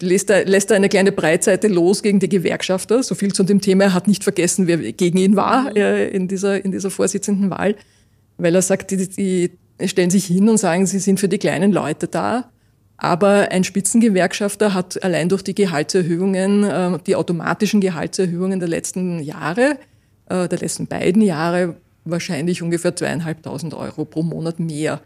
lässt 0.01 0.31
er, 0.31 0.45
lässt 0.47 0.73
er 0.73 0.77
eine 0.79 0.89
kleine 0.89 1.13
Breitseite 1.13 1.69
los 1.69 2.03
gegen 2.03 2.19
die 2.19 2.29
Gewerkschafter. 2.29 3.05
So 3.05 3.15
viel 3.15 3.33
zu 3.33 3.45
dem 3.45 3.61
Thema. 3.61 3.85
Er 3.85 3.95
hat 3.95 4.09
nicht 4.09 4.25
vergessen, 4.25 4.67
wer 4.67 4.79
gegen 4.79 5.19
ihn 5.19 5.37
war 5.37 5.71
mhm. 5.71 5.77
äh, 5.77 6.09
in, 6.09 6.27
dieser, 6.27 6.65
in 6.65 6.73
dieser 6.73 6.91
Vorsitzendenwahl, 6.91 7.77
weil 8.37 8.53
er 8.53 8.63
sagt, 8.63 8.91
die, 8.91 9.09
die 9.09 9.53
stellen 9.87 10.11
sich 10.11 10.27
hin 10.27 10.49
und 10.49 10.59
sagen, 10.59 10.87
sie 10.87 10.99
sind 10.99 11.21
für 11.21 11.29
die 11.29 11.39
kleinen 11.39 11.71
Leute 11.71 12.09
da. 12.09 12.51
Aber 12.99 13.51
ein 13.51 13.65
Spitzengewerkschafter 13.65 14.73
hat 14.73 15.03
allein 15.03 15.29
durch 15.29 15.43
die 15.43 15.55
Gehaltserhöhungen, 15.55 16.65
äh, 16.65 16.99
die 17.07 17.17
automatischen 17.17 17.81
Gehaltserhöhungen 17.81 18.59
der 18.59 18.69
letzten 18.69 19.21
Jahre, 19.21 19.79
äh, 20.29 20.49
der 20.49 20.59
letzten 20.59 20.87
beiden 20.87 21.23
Jahre, 21.23 21.77
wahrscheinlich 22.05 22.63
ungefähr 22.63 22.97
zweieinhalbtausend 22.97 23.75
Euro 23.75 24.05
pro 24.05 24.23
Monat 24.23 24.61
mehr. 24.61 25.01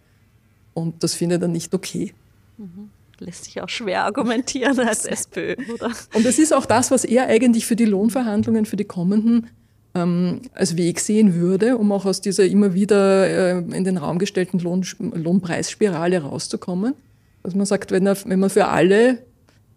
Und 0.75 1.03
das 1.03 1.15
finde 1.15 1.37
ich 1.37 1.41
dann 1.41 1.53
nicht 1.53 1.75
okay. 1.75 2.13
Mhm. 2.59 2.91
Lässt 3.19 3.45
sich 3.45 3.61
auch 3.61 3.69
schwer 3.69 4.05
argumentieren 4.05 4.79
als 4.87 5.05
SPÖ, 5.05 5.57
oder? 5.75 5.91
Und 6.15 6.25
das 6.25 6.39
ist 6.39 6.55
auch 6.55 6.67
das, 6.67 6.91
was 6.91 7.05
er 7.05 7.27
eigentlich 7.27 7.67
für 7.67 7.77
die 7.77 7.85
Lohnverhandlungen 7.85 8.67
für 8.67 8.77
die 8.77 8.85
kommenden 8.85 9.49
ähm, 9.95 10.43
als 10.55 10.77
Weg 10.77 11.01
sehen 11.01 11.35
würde, 11.35 11.77
um 11.77 11.91
auch 11.93 12.07
aus 12.07 12.21
dieser 12.21 12.45
immer 12.45 12.75
wieder 12.75 13.27
äh, 13.27 13.59
in 13.59 13.85
den 13.85 13.97
Raum 13.97 14.19
gestellten 14.19 14.61
Lohn, 14.61 14.87
Lohnpreisspirale 14.99 16.23
rauszukommen. 16.23 16.95
Dass 17.43 17.55
man 17.55 17.67
sagt, 17.67 17.91
wenn, 17.91 18.07
er, 18.07 18.17
wenn 18.25 18.39
man 18.39 18.51
für 18.51 18.67
alle 18.67 19.19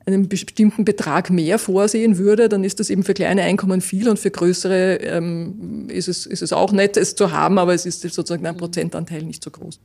einen 0.06 0.28
bestimmten 0.28 0.84
Betrag 0.84 1.30
mehr 1.30 1.58
vorsehen 1.58 2.18
würde, 2.18 2.50
dann 2.50 2.64
ist 2.64 2.80
das 2.80 2.90
eben 2.90 3.04
für 3.04 3.14
kleine 3.14 3.44
Einkommen 3.44 3.80
viel 3.80 4.10
und 4.10 4.20
für 4.20 4.32
größere 4.32 4.96
ähm, 4.98 5.88
ist, 5.90 6.08
es, 6.08 6.26
ist 6.26 6.42
es 6.42 6.52
auch 6.52 6.72
nett, 6.72 6.98
es 6.98 7.16
zu 7.16 7.32
haben, 7.32 7.58
aber 7.58 7.74
es 7.74 7.86
ist 7.86 8.02
sozusagen 8.02 8.46
ein 8.46 8.58
Prozentanteil 8.58 9.24
nicht 9.24 9.44
so 9.44 9.50
groß. 9.50 9.80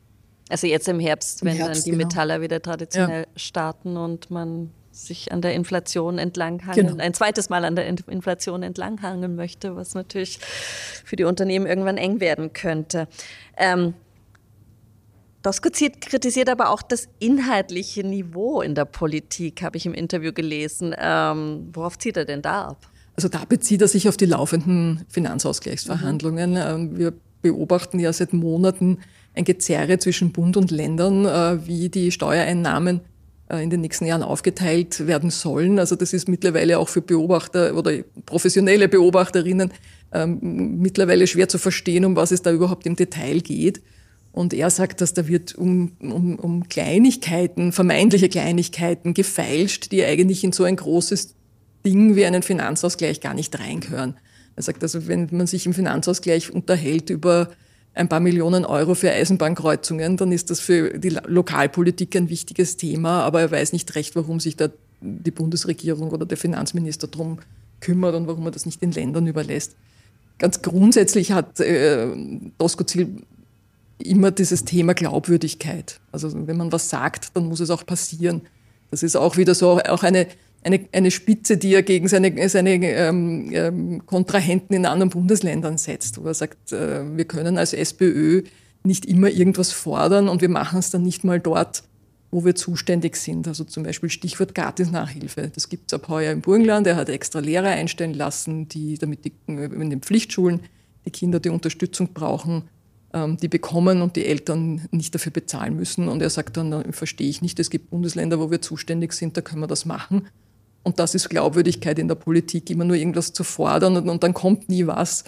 Also 0.48 0.66
jetzt 0.66 0.88
im 0.88 0.98
Herbst, 0.98 1.44
wenn 1.44 1.52
Im 1.52 1.58
Herbst, 1.58 1.82
dann 1.82 1.84
die 1.84 1.90
genau. 1.92 2.04
Metaller 2.04 2.40
wieder 2.40 2.60
traditionell 2.60 3.22
ja. 3.22 3.38
starten 3.38 3.96
und 3.96 4.30
man 4.30 4.70
sich 4.90 5.30
an 5.30 5.42
der 5.42 5.54
Inflation 5.54 6.18
entlanghangeln, 6.18 6.88
genau. 6.88 7.02
ein 7.02 7.14
zweites 7.14 7.50
Mal 7.50 7.64
an 7.64 7.76
der 7.76 7.86
Inflation 7.86 8.62
entlanghangeln 8.62 9.36
möchte, 9.36 9.76
was 9.76 9.94
natürlich 9.94 10.40
für 11.04 11.14
die 11.14 11.24
Unternehmen 11.24 11.66
irgendwann 11.66 11.96
eng 11.96 12.18
werden 12.18 12.52
könnte. 12.52 13.06
Ähm, 13.56 13.94
das 15.48 15.62
kritisiert 15.62 16.48
aber 16.48 16.70
auch 16.70 16.82
das 16.82 17.08
inhaltliche 17.18 18.04
Niveau 18.04 18.60
in 18.60 18.74
der 18.74 18.84
Politik, 18.84 19.62
habe 19.62 19.76
ich 19.76 19.86
im 19.86 19.94
Interview 19.94 20.32
gelesen. 20.32 20.94
Ähm, 20.98 21.68
worauf 21.72 21.98
zieht 21.98 22.16
er 22.16 22.24
denn 22.24 22.42
da 22.42 22.68
ab? 22.68 22.86
Also 23.16 23.28
da 23.28 23.44
bezieht 23.48 23.80
er 23.80 23.88
sich 23.88 24.08
auf 24.08 24.16
die 24.16 24.26
laufenden 24.26 25.04
Finanzausgleichsverhandlungen. 25.08 26.52
Mhm. 26.52 26.98
Wir 26.98 27.14
beobachten 27.42 27.98
ja 27.98 28.12
seit 28.12 28.32
Monaten 28.32 28.98
ein 29.34 29.44
Gezerre 29.44 29.98
zwischen 29.98 30.32
Bund 30.32 30.56
und 30.56 30.70
Ländern, 30.70 31.24
äh, 31.24 31.66
wie 31.66 31.88
die 31.88 32.12
Steuereinnahmen 32.12 33.00
äh, 33.48 33.62
in 33.62 33.70
den 33.70 33.80
nächsten 33.80 34.04
Jahren 34.04 34.22
aufgeteilt 34.22 35.06
werden 35.06 35.30
sollen. 35.30 35.78
Also 35.78 35.96
das 35.96 36.12
ist 36.12 36.28
mittlerweile 36.28 36.78
auch 36.78 36.88
für 36.88 37.00
Beobachter 37.00 37.74
oder 37.74 37.92
professionelle 38.26 38.88
Beobachterinnen 38.88 39.72
ähm, 40.12 40.78
mittlerweile 40.78 41.26
schwer 41.26 41.48
zu 41.48 41.58
verstehen, 41.58 42.04
um 42.04 42.16
was 42.16 42.32
es 42.32 42.42
da 42.42 42.52
überhaupt 42.52 42.86
im 42.86 42.96
Detail 42.96 43.40
geht. 43.40 43.80
Und 44.38 44.54
er 44.54 44.70
sagt, 44.70 45.00
dass 45.00 45.14
da 45.14 45.26
wird 45.26 45.56
um, 45.56 45.90
um, 45.98 46.36
um 46.36 46.68
Kleinigkeiten, 46.68 47.72
vermeintliche 47.72 48.28
Kleinigkeiten 48.28 49.12
gefeilscht, 49.12 49.90
die 49.90 50.04
eigentlich 50.04 50.44
in 50.44 50.52
so 50.52 50.62
ein 50.62 50.76
großes 50.76 51.34
Ding 51.84 52.14
wie 52.14 52.24
einen 52.24 52.44
Finanzausgleich 52.44 53.20
gar 53.20 53.34
nicht 53.34 53.58
reingehören. 53.58 54.14
Er 54.54 54.62
sagt 54.62 54.84
also, 54.84 55.08
wenn 55.08 55.26
man 55.32 55.48
sich 55.48 55.66
im 55.66 55.74
Finanzausgleich 55.74 56.52
unterhält 56.52 57.10
über 57.10 57.50
ein 57.94 58.08
paar 58.08 58.20
Millionen 58.20 58.64
Euro 58.64 58.94
für 58.94 59.10
Eisenbahnkreuzungen, 59.10 60.16
dann 60.16 60.30
ist 60.30 60.50
das 60.50 60.60
für 60.60 60.96
die 60.96 61.18
Lokalpolitik 61.26 62.14
ein 62.14 62.28
wichtiges 62.28 62.76
Thema, 62.76 63.24
aber 63.24 63.40
er 63.40 63.50
weiß 63.50 63.72
nicht 63.72 63.92
recht, 63.96 64.14
warum 64.14 64.38
sich 64.38 64.54
da 64.54 64.68
die 65.00 65.32
Bundesregierung 65.32 66.12
oder 66.12 66.26
der 66.26 66.38
Finanzminister 66.38 67.08
drum 67.08 67.40
kümmert 67.80 68.14
und 68.14 68.28
warum 68.28 68.44
er 68.46 68.52
das 68.52 68.66
nicht 68.66 68.82
den 68.82 68.92
Ländern 68.92 69.26
überlässt. 69.26 69.74
Ganz 70.38 70.62
grundsätzlich 70.62 71.32
hat 71.32 71.58
äh, 71.58 72.06
Doskozil 72.58 73.24
immer 73.98 74.30
dieses 74.30 74.64
Thema 74.64 74.94
Glaubwürdigkeit. 74.94 76.00
Also 76.12 76.30
wenn 76.46 76.56
man 76.56 76.72
was 76.72 76.88
sagt, 76.88 77.36
dann 77.36 77.46
muss 77.48 77.60
es 77.60 77.70
auch 77.70 77.84
passieren. 77.84 78.42
Das 78.90 79.02
ist 79.02 79.16
auch 79.16 79.36
wieder 79.36 79.54
so 79.54 79.80
auch 79.80 80.02
eine 80.02 80.28
eine, 80.64 80.80
eine 80.92 81.10
Spitze, 81.10 81.56
die 81.56 81.74
er 81.74 81.82
gegen 81.82 82.08
seine, 82.08 82.48
seine 82.48 82.74
ähm, 82.74 83.50
ähm, 83.52 84.06
Kontrahenten 84.06 84.74
in 84.74 84.86
anderen 84.86 85.10
Bundesländern 85.10 85.78
setzt, 85.78 86.22
wo 86.22 86.26
er 86.26 86.34
sagt, 86.34 86.72
äh, 86.72 87.16
wir 87.16 87.24
können 87.24 87.58
als 87.58 87.72
SPÖ 87.72 88.42
nicht 88.82 89.06
immer 89.06 89.28
irgendwas 89.28 89.72
fordern 89.72 90.28
und 90.28 90.40
wir 90.40 90.48
machen 90.48 90.78
es 90.78 90.90
dann 90.90 91.02
nicht 91.02 91.24
mal 91.24 91.40
dort, 91.40 91.84
wo 92.30 92.44
wir 92.44 92.54
zuständig 92.54 93.16
sind. 93.16 93.48
Also 93.48 93.64
zum 93.64 93.82
Beispiel 93.82 94.10
Stichwort 94.10 94.54
Gratis-Nachhilfe. 94.54 95.50
Das 95.54 95.68
gibt 95.68 95.92
es 95.92 95.98
ab 95.98 96.08
heuer 96.08 96.32
im 96.32 96.40
Burgenland. 96.40 96.86
Er 96.86 96.96
hat 96.96 97.08
extra 97.08 97.38
Lehrer 97.40 97.68
einstellen 97.68 98.14
lassen, 98.14 98.68
die 98.68 98.98
damit 98.98 99.24
die, 99.24 99.32
in 99.46 99.90
den 99.90 100.02
Pflichtschulen 100.02 100.60
die 101.06 101.10
Kinder 101.10 101.40
die 101.40 101.48
Unterstützung 101.48 102.12
brauchen, 102.12 102.64
die 103.10 103.48
bekommen 103.48 104.02
und 104.02 104.16
die 104.16 104.26
Eltern 104.26 104.86
nicht 104.90 105.14
dafür 105.14 105.32
bezahlen 105.32 105.76
müssen. 105.76 106.08
Und 106.08 106.20
er 106.20 106.28
sagt 106.28 106.58
dann, 106.58 106.92
verstehe 106.92 107.30
ich 107.30 107.40
nicht, 107.40 107.58
es 107.58 107.70
gibt 107.70 107.88
Bundesländer, 107.88 108.38
wo 108.38 108.50
wir 108.50 108.60
zuständig 108.60 109.14
sind, 109.14 109.34
da 109.34 109.40
können 109.40 109.62
wir 109.62 109.66
das 109.66 109.86
machen. 109.86 110.28
Und 110.82 110.98
das 110.98 111.14
ist 111.14 111.28
Glaubwürdigkeit 111.28 111.98
in 111.98 112.08
der 112.08 112.14
Politik, 112.14 112.70
immer 112.70 112.84
nur 112.84 112.96
irgendwas 112.96 113.32
zu 113.32 113.44
fordern 113.44 113.96
und, 113.96 114.08
und 114.08 114.22
dann 114.22 114.34
kommt 114.34 114.68
nie 114.68 114.86
was. 114.86 115.24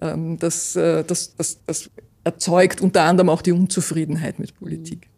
Ähm, 0.00 0.38
das, 0.38 0.76
äh, 0.76 1.04
das, 1.04 1.36
das, 1.36 1.58
das 1.66 1.90
erzeugt 2.24 2.80
unter 2.80 3.02
anderem 3.02 3.28
auch 3.28 3.42
die 3.42 3.52
Unzufriedenheit 3.52 4.38
mit 4.38 4.58
Politik. 4.58 5.08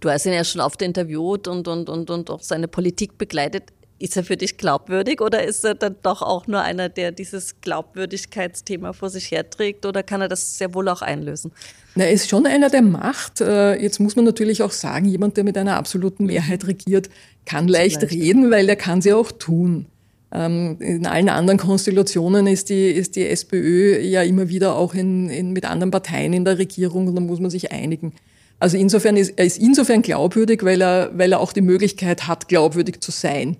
Du 0.00 0.10
hast 0.10 0.26
ihn 0.26 0.32
ja 0.32 0.44
schon 0.44 0.60
oft 0.60 0.80
interviewt 0.82 1.48
und, 1.48 1.68
und, 1.68 1.88
und, 1.88 2.10
und 2.10 2.30
auch 2.30 2.42
seine 2.42 2.68
Politik 2.68 3.18
begleitet. 3.18 3.72
Ist 4.00 4.16
er 4.16 4.24
für 4.24 4.38
dich 4.38 4.56
glaubwürdig 4.56 5.20
oder 5.20 5.44
ist 5.44 5.62
er 5.62 5.74
dann 5.74 5.94
doch 6.02 6.22
auch 6.22 6.46
nur 6.46 6.62
einer, 6.62 6.88
der 6.88 7.12
dieses 7.12 7.60
Glaubwürdigkeitsthema 7.60 8.94
vor 8.94 9.10
sich 9.10 9.30
herträgt 9.30 9.84
oder 9.84 10.02
kann 10.02 10.22
er 10.22 10.28
das 10.28 10.56
sehr 10.56 10.72
wohl 10.72 10.88
auch 10.88 11.02
einlösen? 11.02 11.52
Na, 11.94 12.04
er 12.04 12.12
ist 12.12 12.30
schon 12.30 12.46
einer, 12.46 12.70
der 12.70 12.80
macht. 12.80 13.42
Äh, 13.42 13.74
jetzt 13.74 14.00
muss 14.00 14.16
man 14.16 14.24
natürlich 14.24 14.62
auch 14.62 14.70
sagen, 14.70 15.04
jemand, 15.04 15.36
der 15.36 15.44
mit 15.44 15.58
einer 15.58 15.76
absoluten 15.76 16.24
Mehrheit 16.24 16.66
regiert, 16.66 17.10
kann 17.44 17.68
leicht, 17.68 18.00
leicht 18.00 18.14
reden, 18.14 18.50
weil 18.50 18.70
er 18.70 18.76
kann 18.76 19.02
sie 19.02 19.12
auch 19.12 19.30
tun. 19.32 19.84
Ähm, 20.32 20.78
in 20.80 21.06
allen 21.06 21.28
anderen 21.28 21.58
Konstellationen 21.58 22.46
ist 22.46 22.70
die, 22.70 22.88
ist 22.88 23.16
die 23.16 23.26
SPÖ 23.26 24.00
ja 24.00 24.22
immer 24.22 24.48
wieder 24.48 24.76
auch 24.76 24.94
in, 24.94 25.28
in, 25.28 25.52
mit 25.52 25.66
anderen 25.66 25.90
Parteien 25.90 26.32
in 26.32 26.46
der 26.46 26.56
Regierung 26.56 27.06
und 27.06 27.16
da 27.16 27.20
muss 27.20 27.40
man 27.40 27.50
sich 27.50 27.70
einigen. 27.70 28.14
Also 28.60 28.78
insofern 28.78 29.18
ist 29.18 29.34
er 29.36 29.44
ist 29.44 29.58
insofern 29.58 30.00
glaubwürdig, 30.00 30.64
weil 30.64 30.80
er, 30.80 31.10
weil 31.12 31.32
er 31.32 31.40
auch 31.40 31.52
die 31.52 31.60
Möglichkeit 31.60 32.28
hat, 32.28 32.48
glaubwürdig 32.48 33.00
zu 33.00 33.10
sein. 33.10 33.58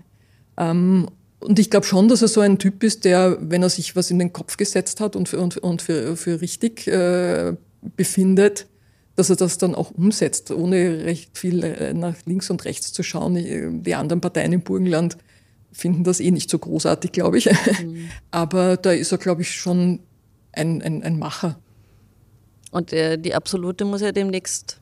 Ähm, 0.56 1.08
und 1.40 1.58
ich 1.58 1.70
glaube 1.70 1.86
schon, 1.86 2.08
dass 2.08 2.22
er 2.22 2.28
so 2.28 2.40
ein 2.40 2.58
Typ 2.58 2.82
ist, 2.82 3.04
der, 3.04 3.38
wenn 3.40 3.62
er 3.62 3.70
sich 3.70 3.96
was 3.96 4.10
in 4.10 4.18
den 4.18 4.32
Kopf 4.32 4.56
gesetzt 4.56 5.00
hat 5.00 5.16
und 5.16 5.28
für, 5.28 5.40
und, 5.40 5.56
und 5.58 5.82
für, 5.82 6.16
für 6.16 6.40
richtig 6.40 6.86
äh, 6.86 7.54
befindet, 7.96 8.66
dass 9.16 9.30
er 9.30 9.36
das 9.36 9.58
dann 9.58 9.74
auch 9.74 9.90
umsetzt, 9.90 10.50
ohne 10.50 11.04
recht 11.04 11.36
viel 11.36 11.64
äh, 11.64 11.94
nach 11.94 12.14
links 12.26 12.50
und 12.50 12.64
rechts 12.64 12.92
zu 12.92 13.02
schauen. 13.02 13.82
Die 13.82 13.94
anderen 13.94 14.20
Parteien 14.20 14.52
im 14.52 14.62
Burgenland 14.62 15.16
finden 15.72 16.04
das 16.04 16.20
eh 16.20 16.30
nicht 16.30 16.50
so 16.50 16.58
großartig, 16.58 17.12
glaube 17.12 17.38
ich. 17.38 17.46
Mhm. 17.46 18.08
Aber 18.30 18.76
da 18.76 18.92
ist 18.92 19.12
er, 19.12 19.18
glaube 19.18 19.42
ich, 19.42 19.52
schon 19.52 20.00
ein, 20.52 20.82
ein, 20.82 21.02
ein 21.02 21.18
Macher. 21.18 21.58
Und 22.70 22.92
äh, 22.92 23.18
die 23.18 23.34
Absolute 23.34 23.84
muss 23.84 24.00
ja 24.00 24.12
demnächst 24.12 24.79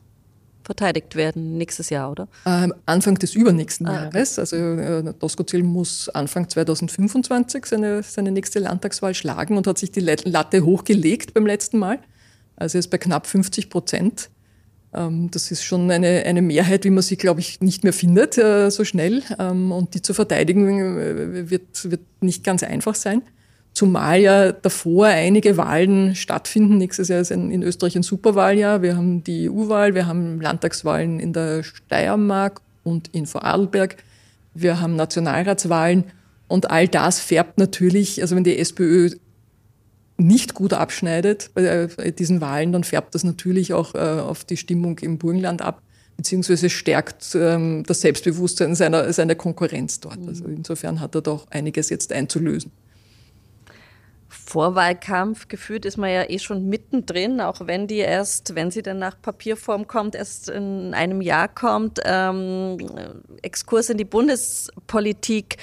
verteidigt 0.69 1.15
werden, 1.15 1.57
nächstes 1.57 1.89
Jahr, 1.89 2.11
oder? 2.11 2.27
Ähm, 2.45 2.71
Anfang 2.85 3.15
des 3.15 3.33
übernächsten 3.33 3.87
ah, 3.87 4.03
Jahres. 4.03 4.37
Also 4.37 4.55
äh, 4.55 5.13
Doskozil 5.17 5.63
muss 5.63 6.09
Anfang 6.09 6.47
2025 6.47 7.65
seine, 7.65 8.03
seine 8.03 8.31
nächste 8.31 8.59
Landtagswahl 8.59 9.15
schlagen 9.15 9.57
und 9.57 9.65
hat 9.65 9.79
sich 9.79 9.91
die 9.91 10.01
Latte 10.01 10.63
hochgelegt 10.63 11.33
beim 11.33 11.47
letzten 11.47 11.79
Mal. 11.79 11.97
Also 12.55 12.77
er 12.77 12.81
ist 12.81 12.89
bei 12.89 12.99
knapp 12.99 13.25
50 13.25 13.71
Prozent. 13.71 14.29
Ähm, 14.93 15.31
das 15.31 15.49
ist 15.49 15.63
schon 15.63 15.89
eine, 15.89 16.23
eine 16.23 16.43
Mehrheit, 16.43 16.85
wie 16.85 16.91
man 16.91 17.01
sie, 17.01 17.17
glaube 17.17 17.39
ich, 17.39 17.61
nicht 17.61 17.83
mehr 17.83 17.93
findet 17.93 18.37
äh, 18.37 18.69
so 18.69 18.85
schnell. 18.85 19.23
Ähm, 19.39 19.71
und 19.71 19.95
die 19.95 20.03
zu 20.03 20.13
verteidigen 20.13 20.99
äh, 20.99 21.49
wird, 21.49 21.89
wird 21.89 22.01
nicht 22.21 22.43
ganz 22.43 22.61
einfach 22.61 22.93
sein. 22.93 23.23
Zumal 23.73 24.19
ja 24.19 24.51
davor 24.51 25.07
einige 25.07 25.55
Wahlen 25.55 26.15
stattfinden. 26.15 26.77
Nächstes 26.77 27.07
Jahr 27.07 27.21
ist 27.21 27.31
in 27.31 27.63
Österreich 27.63 27.95
ein 27.95 28.03
Superwahljahr. 28.03 28.81
Wir 28.81 28.97
haben 28.97 29.23
die 29.23 29.49
EU-Wahl, 29.49 29.95
wir 29.95 30.05
haben 30.05 30.41
Landtagswahlen 30.41 31.19
in 31.19 31.33
der 31.33 31.63
Steiermark 31.63 32.61
und 32.83 33.07
in 33.09 33.25
Vorarlberg. 33.25 33.97
Wir 34.53 34.81
haben 34.81 34.95
Nationalratswahlen. 34.95 36.05
Und 36.47 36.71
all 36.71 36.87
das 36.87 37.19
färbt 37.19 37.57
natürlich, 37.57 38.21
also 38.21 38.35
wenn 38.35 38.43
die 38.43 38.57
SPÖ 38.57 39.11
nicht 40.17 40.53
gut 40.53 40.73
abschneidet 40.73 41.51
bei 41.53 41.87
diesen 42.17 42.41
Wahlen, 42.41 42.73
dann 42.73 42.83
färbt 42.83 43.15
das 43.15 43.23
natürlich 43.23 43.73
auch 43.73 43.95
äh, 43.95 43.99
auf 43.99 44.43
die 44.43 44.57
Stimmung 44.57 44.99
im 44.99 45.17
Burgenland 45.17 45.61
ab, 45.61 45.81
beziehungsweise 46.17 46.69
stärkt 46.69 47.35
ähm, 47.35 47.83
das 47.87 48.01
Selbstbewusstsein 48.01 48.75
seiner, 48.75 49.13
seiner 49.13 49.35
Konkurrenz 49.35 49.99
dort. 50.01 50.19
Also 50.27 50.45
insofern 50.45 50.99
hat 50.99 51.15
er 51.15 51.21
doch 51.21 51.47
einiges 51.51 51.89
jetzt 51.89 52.11
einzulösen. 52.11 52.71
Vorwahlkampf 54.49 55.47
geführt 55.47 55.85
ist 55.85 55.97
man 55.97 56.09
ja 56.09 56.27
eh 56.27 56.39
schon 56.39 56.67
mittendrin, 56.67 57.39
auch 57.39 57.67
wenn 57.67 57.85
die 57.85 57.97
erst, 57.97 58.55
wenn 58.55 58.71
sie 58.71 58.81
dann 58.81 58.97
nach 58.97 59.21
Papierform 59.21 59.85
kommt, 59.85 60.15
erst 60.15 60.49
in 60.49 60.95
einem 60.95 61.21
Jahr 61.21 61.47
kommt. 61.47 61.99
Ähm, 62.03 62.77
Exkurs 63.43 63.91
in 63.91 63.97
die 63.97 64.05
Bundespolitik. 64.05 65.57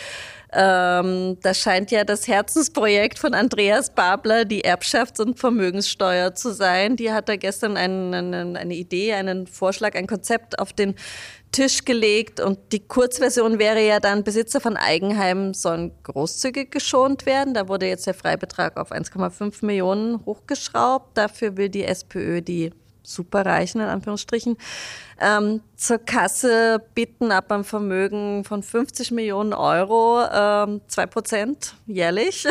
Ähm, 0.52 1.36
das 1.42 1.58
scheint 1.58 1.90
ja 1.90 2.04
das 2.04 2.28
Herzensprojekt 2.28 3.18
von 3.18 3.34
Andreas 3.34 3.92
Babler, 3.92 4.44
die 4.44 4.64
Erbschafts- 4.64 5.20
und 5.20 5.40
Vermögenssteuer 5.40 6.36
zu 6.36 6.52
sein. 6.52 6.94
Die 6.94 7.10
hat 7.10 7.28
da 7.28 7.34
gestern 7.34 7.76
einen, 7.76 8.56
eine 8.56 8.74
Idee, 8.74 9.14
einen 9.14 9.48
Vorschlag, 9.48 9.96
ein 9.96 10.06
Konzept 10.06 10.60
auf 10.60 10.72
den 10.72 10.94
Tisch 11.56 11.86
gelegt 11.86 12.38
und 12.38 12.58
die 12.70 12.86
Kurzversion 12.86 13.58
wäre 13.58 13.80
ja 13.80 13.98
dann, 13.98 14.24
Besitzer 14.24 14.60
von 14.60 14.76
Eigenheimen 14.76 15.54
sollen 15.54 15.90
großzügig 16.02 16.70
geschont 16.70 17.24
werden. 17.24 17.54
Da 17.54 17.66
wurde 17.66 17.86
jetzt 17.86 18.06
der 18.06 18.12
Freibetrag 18.12 18.76
auf 18.76 18.92
1,5 18.92 19.64
Millionen 19.64 20.22
hochgeschraubt. 20.26 21.16
Dafür 21.16 21.56
will 21.56 21.70
die 21.70 21.84
SPÖ 21.84 22.42
die 22.42 22.72
Superreichen 23.02 23.80
in 23.80 23.86
Anführungsstrichen 23.86 24.58
ähm, 25.18 25.62
zur 25.76 25.96
Kasse 25.96 26.82
bitten 26.94 27.32
ab 27.32 27.50
einem 27.50 27.64
Vermögen 27.64 28.44
von 28.44 28.62
50 28.62 29.12
Millionen 29.12 29.54
Euro, 29.54 30.24
ähm, 30.30 30.82
2 30.88 31.06
Prozent 31.06 31.74
jährlich. 31.86 32.46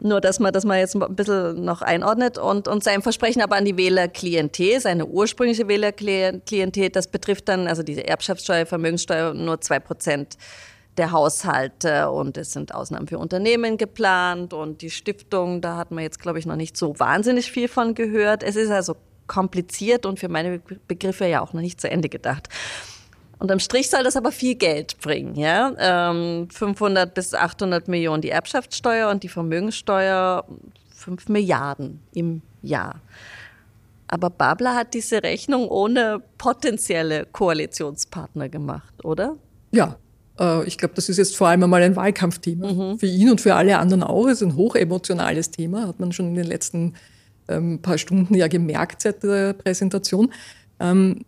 Nur, 0.00 0.20
dass 0.20 0.40
man 0.40 0.52
das 0.52 0.64
mal 0.64 0.78
jetzt 0.78 0.94
ein 0.94 1.16
bisschen 1.16 1.64
noch 1.64 1.80
einordnet 1.80 2.36
und, 2.36 2.68
und 2.68 2.84
sein 2.84 3.00
Versprechen 3.00 3.40
aber 3.40 3.56
an 3.56 3.64
die 3.64 3.78
Wählerklientel, 3.78 4.80
seine 4.80 5.06
ursprüngliche 5.06 5.68
Wählerklientel, 5.68 6.90
das 6.90 7.08
betrifft 7.08 7.48
dann, 7.48 7.66
also 7.66 7.82
diese 7.82 8.06
Erbschaftssteuer, 8.06 8.66
Vermögenssteuer, 8.66 9.32
nur 9.32 9.60
zwei 9.62 9.80
Prozent 9.80 10.36
der 10.98 11.12
Haushalte 11.12 12.10
und 12.10 12.36
es 12.36 12.52
sind 12.52 12.74
Ausnahmen 12.74 13.06
für 13.06 13.18
Unternehmen 13.18 13.76
geplant 13.76 14.52
und 14.52 14.82
die 14.82 14.90
Stiftung, 14.90 15.60
da 15.60 15.76
hat 15.76 15.90
man 15.90 16.02
jetzt, 16.02 16.20
glaube 16.20 16.38
ich, 16.38 16.46
noch 16.46 16.56
nicht 16.56 16.76
so 16.76 16.98
wahnsinnig 16.98 17.50
viel 17.50 17.68
von 17.68 17.94
gehört. 17.94 18.42
Es 18.42 18.56
ist 18.56 18.70
also 18.70 18.96
kompliziert 19.26 20.06
und 20.06 20.18
für 20.18 20.28
meine 20.28 20.60
Begriffe 20.88 21.26
ja 21.26 21.40
auch 21.40 21.52
noch 21.52 21.60
nicht 21.60 21.80
zu 21.80 21.90
Ende 21.90 22.08
gedacht. 22.08 22.48
Unterm 23.38 23.58
Strich 23.58 23.90
soll 23.90 24.02
das 24.02 24.16
aber 24.16 24.32
viel 24.32 24.54
Geld 24.54 24.98
bringen, 25.00 25.34
ja. 25.34 25.74
Ähm, 25.78 26.48
500 26.50 27.12
bis 27.12 27.34
800 27.34 27.86
Millionen 27.88 28.22
die 28.22 28.30
Erbschaftssteuer 28.30 29.10
und 29.10 29.22
die 29.22 29.28
Vermögenssteuer 29.28 30.44
5 30.94 31.28
Milliarden 31.28 32.00
im 32.14 32.40
Jahr. 32.62 33.00
Aber 34.08 34.30
Babler 34.30 34.74
hat 34.74 34.94
diese 34.94 35.22
Rechnung 35.22 35.68
ohne 35.68 36.22
potenzielle 36.38 37.26
Koalitionspartner 37.26 38.48
gemacht, 38.48 39.04
oder? 39.04 39.36
Ja, 39.72 39.96
äh, 40.38 40.64
ich 40.66 40.78
glaube, 40.78 40.94
das 40.94 41.08
ist 41.08 41.18
jetzt 41.18 41.36
vor 41.36 41.48
allem 41.48 41.62
einmal 41.62 41.82
ein 41.82 41.96
Wahlkampfthema. 41.96 42.72
Mhm. 42.72 42.98
Für 42.98 43.06
ihn 43.06 43.30
und 43.30 43.40
für 43.40 43.54
alle 43.54 43.78
anderen 43.78 44.02
auch. 44.02 44.26
Es 44.26 44.40
ist 44.40 44.48
ein 44.48 44.56
hochemotionales 44.56 45.50
Thema, 45.50 45.88
hat 45.88 46.00
man 46.00 46.12
schon 46.12 46.28
in 46.28 46.34
den 46.36 46.46
letzten 46.46 46.94
ähm, 47.48 47.80
paar 47.80 47.98
Stunden 47.98 48.34
ja 48.34 48.48
gemerkt 48.48 49.02
seit 49.02 49.22
der 49.22 49.52
Präsentation. 49.52 50.32
Ähm, 50.80 51.24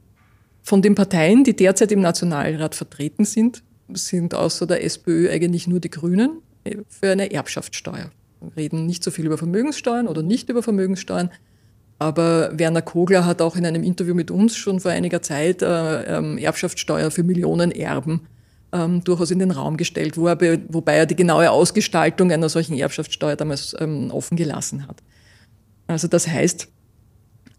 von 0.69 0.83
den 0.83 0.95
Parteien, 0.95 1.45
die 1.45 1.57
derzeit 1.57 1.91
im 1.93 2.01
Nationalrat 2.01 2.75
vertreten 2.75 3.25
sind, 3.25 3.63
sind 3.91 4.35
außer 4.35 4.67
der 4.67 4.85
SPÖ 4.85 5.31
eigentlich 5.31 5.67
nur 5.67 5.81
die 5.81 5.89
Grünen 5.89 6.43
äh, 6.65 6.77
für 6.91 7.11
eine 7.11 7.33
Erbschaftssteuer. 7.33 8.11
Wir 8.41 8.57
reden 8.57 8.85
nicht 8.85 9.03
so 9.03 9.11
viel 9.11 9.25
über 9.25 9.39
Vermögenssteuern 9.39 10.07
oder 10.07 10.23
nicht 10.23 10.51
über 10.51 10.63
Vermögenssteuern. 10.63 11.31
Aber 11.99 12.51
Werner 12.59 12.83
Kogler 12.83 13.25
hat 13.25 13.41
auch 13.41 13.57
in 13.57 13.65
einem 13.65 13.83
Interview 13.83 14.15
mit 14.15 14.31
uns 14.31 14.57
schon 14.57 14.79
vor 14.79 14.91
einiger 14.91 15.23
Zeit 15.23 15.63
äh, 15.63 16.19
ähm, 16.19 16.37
Erbschaftssteuer 16.37 17.11
für 17.11 17.23
Millionen 17.23 17.71
Erben 17.71 18.29
ähm, 18.71 19.03
durchaus 19.03 19.31
in 19.31 19.39
den 19.39 19.53
Raum 19.53 19.79
gestellt, 19.79 20.19
wo 20.19 20.29
er, 20.29 20.39
wobei 20.69 20.97
er 20.97 21.07
die 21.07 21.17
genaue 21.17 21.51
Ausgestaltung 21.51 22.31
einer 22.31 22.51
solchen 22.51 22.77
Erbschaftssteuer 22.77 23.37
damals 23.37 23.75
ähm, 23.81 24.11
offen 24.11 24.37
gelassen 24.37 24.87
hat. 24.87 25.03
Also 25.87 26.09
das 26.09 26.29
heißt, 26.29 26.69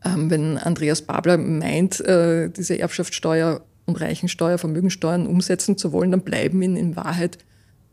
wenn 0.04 0.58
Andreas 0.58 1.02
Babler 1.02 1.38
meint, 1.38 2.00
äh, 2.02 2.50
diese 2.50 2.80
Erbschaftssteuer 2.80 3.62
und 3.86 4.00
Reichensteuer, 4.00 4.58
Vermögensteuern 4.58 5.28
umsetzen 5.28 5.78
zu 5.78 5.92
wollen, 5.92 6.12
dann 6.12 6.22
bleiben 6.22 6.62
ihn 6.62 6.76
in 6.76 6.96
Wahrheit 6.96 7.38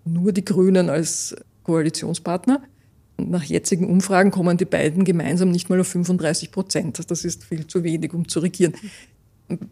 nur 0.05 0.33
die 0.33 0.45
Grünen 0.45 0.89
als 0.89 1.35
Koalitionspartner. 1.65 2.63
Nach 3.19 3.43
jetzigen 3.43 3.89
Umfragen 3.89 4.31
kommen 4.31 4.57
die 4.57 4.67
beiden 4.67 5.05
gemeinsam 5.05 5.51
nicht 5.51 5.71
mal 5.71 5.81
auf 5.81 5.89
35 5.89 6.53
Prozent. 6.53 7.11
Das 7.11 7.25
ist 7.25 7.45
viel 7.45 7.67
zu 7.67 7.83
wenig, 7.83 8.13
um 8.13 8.29
zu 8.29 8.41
regieren. 8.41 8.75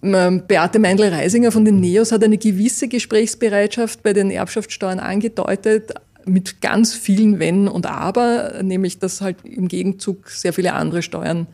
Beate 0.01 0.79
Meindl-Reisinger 0.79 1.51
von 1.51 1.65
den 1.65 1.81
NEOS 1.81 2.13
hat 2.13 2.25
eine 2.25 2.39
gewisse 2.39 2.89
Gesprächsbereitschaft 2.89 4.03
bei 4.03 4.13
den 4.13 4.31
Erbschaftssteuern 4.31 5.01
angedeutet, 5.01 5.95
mit 6.27 6.63
ganz 6.63 6.95
vielen 6.95 7.39
Wenn 7.39 7.69
und 7.69 7.87
Aber, 7.87 8.63
nämlich 8.63 8.99
dass 8.99 9.21
halt 9.21 9.45
im 9.45 9.69
Gegenzug 9.69 10.31
sehr 10.31 10.53
viele 10.53 10.73
andere 10.73 11.03
Steuern 11.03 11.49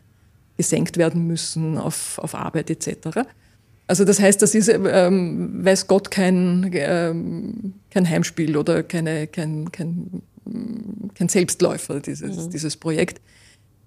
gesenkt 0.57 0.97
werden 0.97 1.27
müssen 1.27 1.77
auf, 1.77 2.17
auf 2.19 2.35
Arbeit 2.35 2.69
etc. 2.69 3.25
Also 3.87 4.05
das 4.05 4.19
heißt, 4.19 4.41
das 4.41 4.55
ist, 4.55 4.69
ähm, 4.69 5.65
weiß 5.65 5.87
Gott, 5.87 6.11
kein, 6.11 6.69
ähm, 6.73 7.73
kein 7.89 8.09
Heimspiel 8.09 8.55
oder 8.55 8.83
keine, 8.83 9.27
kein, 9.27 9.71
kein, 9.71 10.21
kein 11.13 11.29
Selbstläufer, 11.29 11.99
dieses, 11.99 12.45
mhm. 12.45 12.51
dieses 12.51 12.77
Projekt. 12.77 13.19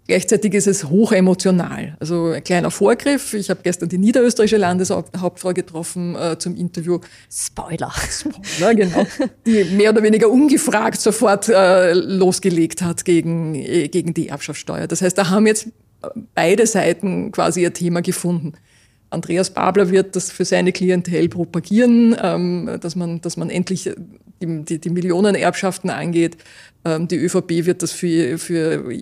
Gleichzeitig 0.06 0.52
ist 0.52 0.66
es 0.66 0.84
hochemotional. 0.84 1.96
Also 1.98 2.26
ein 2.26 2.44
kleiner 2.44 2.70
Vorgriff. 2.70 3.32
Ich 3.32 3.48
habe 3.48 3.60
gestern 3.62 3.88
die 3.88 3.96
niederösterreichische 3.96 4.58
Landeshauptfrau 4.58 5.54
getroffen 5.54 6.14
äh, 6.14 6.38
zum 6.38 6.56
Interview. 6.56 6.98
Spoiler. 7.32 7.90
Spoiler, 8.10 8.74
genau. 8.74 9.06
Die 9.46 9.64
mehr 9.64 9.90
oder 9.92 10.02
weniger 10.02 10.28
ungefragt 10.28 11.00
sofort 11.00 11.48
äh, 11.48 11.94
losgelegt 11.94 12.82
hat 12.82 13.06
gegen, 13.06 13.54
äh, 13.54 13.88
gegen 13.88 14.12
die 14.12 14.28
Erbschaftssteuer. 14.28 14.86
Das 14.86 15.00
heißt, 15.00 15.16
da 15.16 15.30
haben 15.30 15.46
jetzt 15.46 15.68
beide 16.34 16.66
Seiten 16.66 17.32
quasi 17.32 17.62
ihr 17.62 17.72
Thema 17.72 18.02
gefunden. 18.02 18.54
Andreas 19.10 19.50
Babler 19.50 19.90
wird 19.90 20.16
das 20.16 20.30
für 20.30 20.44
seine 20.44 20.72
Klientel 20.72 21.28
propagieren, 21.28 22.16
ähm, 22.20 22.78
dass, 22.80 22.96
man, 22.96 23.20
dass 23.20 23.36
man 23.36 23.48
endlich 23.48 23.90
die, 24.42 24.64
die, 24.64 24.78
die 24.78 24.90
Millionenerbschaften 24.90 25.90
angeht. 25.90 26.36
Ähm, 26.84 27.08
die 27.08 27.16
ÖVP 27.16 27.66
wird 27.66 27.82
das 27.82 27.92
für, 27.92 28.38
für 28.38 28.92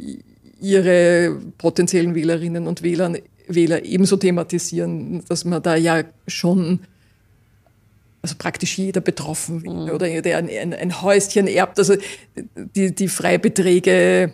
ihre 0.60 1.38
potenziellen 1.58 2.14
Wählerinnen 2.14 2.66
und 2.66 2.82
Wähler, 2.82 3.14
Wähler 3.48 3.84
ebenso 3.84 4.16
thematisieren, 4.16 5.24
dass 5.28 5.44
man 5.44 5.62
da 5.62 5.74
ja 5.76 6.04
schon 6.28 6.80
also 8.22 8.36
praktisch 8.38 8.78
jeder 8.78 9.00
betroffen 9.00 9.64
wäre 9.64 9.74
mhm. 9.74 9.90
oder 9.90 10.22
der 10.22 10.38
ein, 10.38 10.48
ein, 10.48 10.72
ein, 10.72 11.02
Häuschen 11.02 11.48
erbt. 11.48 11.78
Also 11.80 11.96
die, 12.36 12.94
die 12.94 13.08
Freibeträge, 13.08 14.32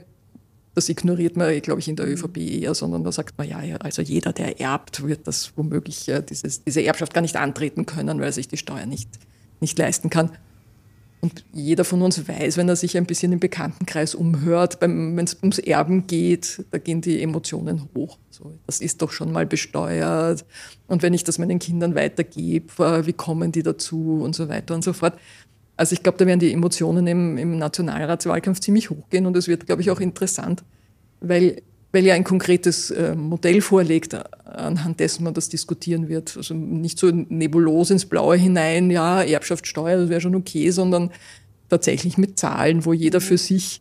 das 0.79 0.89
ignoriert 0.89 1.37
man, 1.37 1.61
glaube 1.61 1.81
ich, 1.81 1.89
in 1.89 1.97
der. 1.97 2.09
ÖVP 2.09 2.39
eher, 2.39 2.75
sondern 2.75 3.05
da 3.05 3.13
sagt 3.13 3.37
man, 3.37 3.49
ja, 3.49 3.59
also 3.81 4.01
jeder, 4.01 4.33
der 4.33 4.61
erbt, 4.61 5.07
wird 5.07 5.27
das 5.27 5.53
womöglich 5.57 6.09
äh, 6.09 6.23
dieses, 6.23 6.65
diese 6.65 6.83
Erbschaft 6.83 7.13
gar 7.13 7.21
nicht 7.21 7.37
antreten 7.37 7.85
können, 7.85 8.19
weil 8.19 8.27
er 8.27 8.33
sich 8.33 8.49
die 8.49 8.57
Steuer 8.57 8.87
nicht, 8.87 9.09
nicht 9.61 9.77
leisten 9.79 10.09
kann. 10.09 10.31
Und 11.21 11.45
jeder 11.53 11.85
von 11.85 12.01
uns 12.01 12.29
weiß, 12.29 12.57
wenn 12.57 12.69
er 12.69 12.77
sich 12.77 12.97
ein 12.97 13.07
bisschen 13.07 13.33
im 13.33 13.41
Bekanntenkreis 13.41 14.15
umhört, 14.15 14.81
wenn 14.81 15.19
es 15.19 15.37
ums 15.43 15.59
Erben 15.59 16.07
geht, 16.07 16.65
da 16.71 16.79
gehen 16.79 17.01
die 17.01 17.21
Emotionen 17.21 17.89
hoch. 17.97 18.19
So, 18.31 18.57
das 18.67 18.81
ist 18.81 19.03
doch 19.03 19.11
schon 19.11 19.33
mal 19.33 19.45
besteuert. 19.45 20.45
Und 20.87 21.03
wenn 21.03 21.15
ich 21.15 21.25
das 21.25 21.39
meinen 21.39 21.59
Kindern 21.59 21.97
weitergebe, 21.97 23.05
wie 23.05 23.13
kommen 23.13 23.51
die 23.51 23.65
dazu 23.65 24.21
und 24.23 24.37
so 24.37 24.49
weiter 24.49 24.77
und 24.77 24.85
so 24.85 24.93
fort. 24.93 25.19
Also 25.79 25.95
ich 25.95 26.03
glaube, 26.03 26.19
da 26.19 26.27
werden 26.27 26.41
die 26.41 26.53
Emotionen 26.53 27.07
im, 27.07 27.39
im 27.39 27.57
Nationalratswahlkampf 27.57 28.61
ziemlich 28.61 28.91
hochgehen 28.91 29.25
und 29.27 29.37
es 29.37 29.49
wird, 29.49 29.65
glaube 29.65 29.81
ich, 29.81 29.91
auch 29.91 30.01
interessant, 30.01 30.65
weil 31.21 31.63
weil 31.91 32.05
ja 32.05 32.15
ein 32.15 32.25
konkretes 32.25 32.91
äh, 32.91 33.15
Modell 33.15 33.61
vorlegt, 33.61 34.13
äh, 34.13 34.23
anhand 34.45 35.01
dessen 35.01 35.25
man 35.25 35.35
das 35.35 35.49
diskutieren 35.49 36.09
wird. 36.09 36.37
Also 36.37 36.55
nicht 36.55 36.99
so 36.99 37.11
nebulos 37.11 37.91
ins 37.91 38.05
Blaue 38.05 38.37
hinein, 38.37 38.91
ja, 38.91 39.23
Erbschaftssteuer, 39.23 39.97
das 39.97 40.11
wäre 40.11 40.21
schon 40.21 40.35
okay, 40.35 40.71
sondern 40.71 41.11
tatsächlich 41.71 42.19
mit 42.19 42.39
Zahlen, 42.39 42.85
wo 42.85 42.93
jeder 42.93 43.21
für 43.21 43.39
sich, 43.39 43.81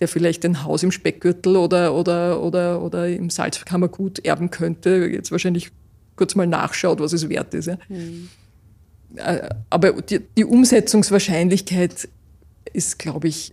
der 0.00 0.08
vielleicht 0.08 0.44
ein 0.44 0.64
Haus 0.64 0.82
im 0.82 0.90
Speckgürtel 0.90 1.56
oder, 1.56 1.94
oder, 1.94 2.42
oder, 2.42 2.82
oder 2.82 3.08
im 3.08 3.30
Salzkammergut 3.30 4.18
erben 4.24 4.50
könnte, 4.50 5.08
jetzt 5.10 5.32
wahrscheinlich 5.32 5.70
kurz 6.16 6.34
mal 6.34 6.46
nachschaut, 6.46 7.00
was 7.00 7.14
es 7.14 7.28
wert 7.28 7.54
ist. 7.54 7.66
Ja. 7.66 7.78
Mhm. 7.88 8.28
Aber 9.70 10.02
die, 10.02 10.20
die 10.20 10.44
Umsetzungswahrscheinlichkeit 10.44 12.08
ist, 12.72 12.98
glaube 12.98 13.28
ich, 13.28 13.52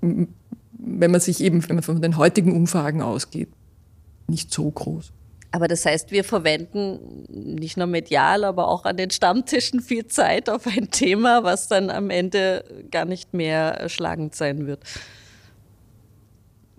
wenn 0.00 1.10
man 1.10 1.20
sich 1.20 1.40
eben, 1.40 1.68
wenn 1.68 1.76
man 1.76 1.82
von 1.82 2.00
den 2.00 2.16
heutigen 2.16 2.54
Umfragen 2.54 3.02
ausgeht, 3.02 3.48
nicht 4.28 4.52
so 4.52 4.70
groß. 4.70 5.12
Aber 5.52 5.68
das 5.68 5.86
heißt, 5.86 6.10
wir 6.10 6.22
verwenden 6.22 7.24
nicht 7.28 7.76
nur 7.76 7.86
medial, 7.86 8.44
aber 8.44 8.68
auch 8.68 8.84
an 8.84 8.96
den 8.96 9.10
Stammtischen 9.10 9.80
viel 9.80 10.06
Zeit 10.06 10.50
auf 10.50 10.66
ein 10.66 10.90
Thema, 10.90 11.44
was 11.44 11.68
dann 11.68 11.88
am 11.88 12.10
Ende 12.10 12.64
gar 12.90 13.04
nicht 13.04 13.32
mehr 13.32 13.88
schlagend 13.88 14.34
sein 14.34 14.66
wird. 14.66 14.80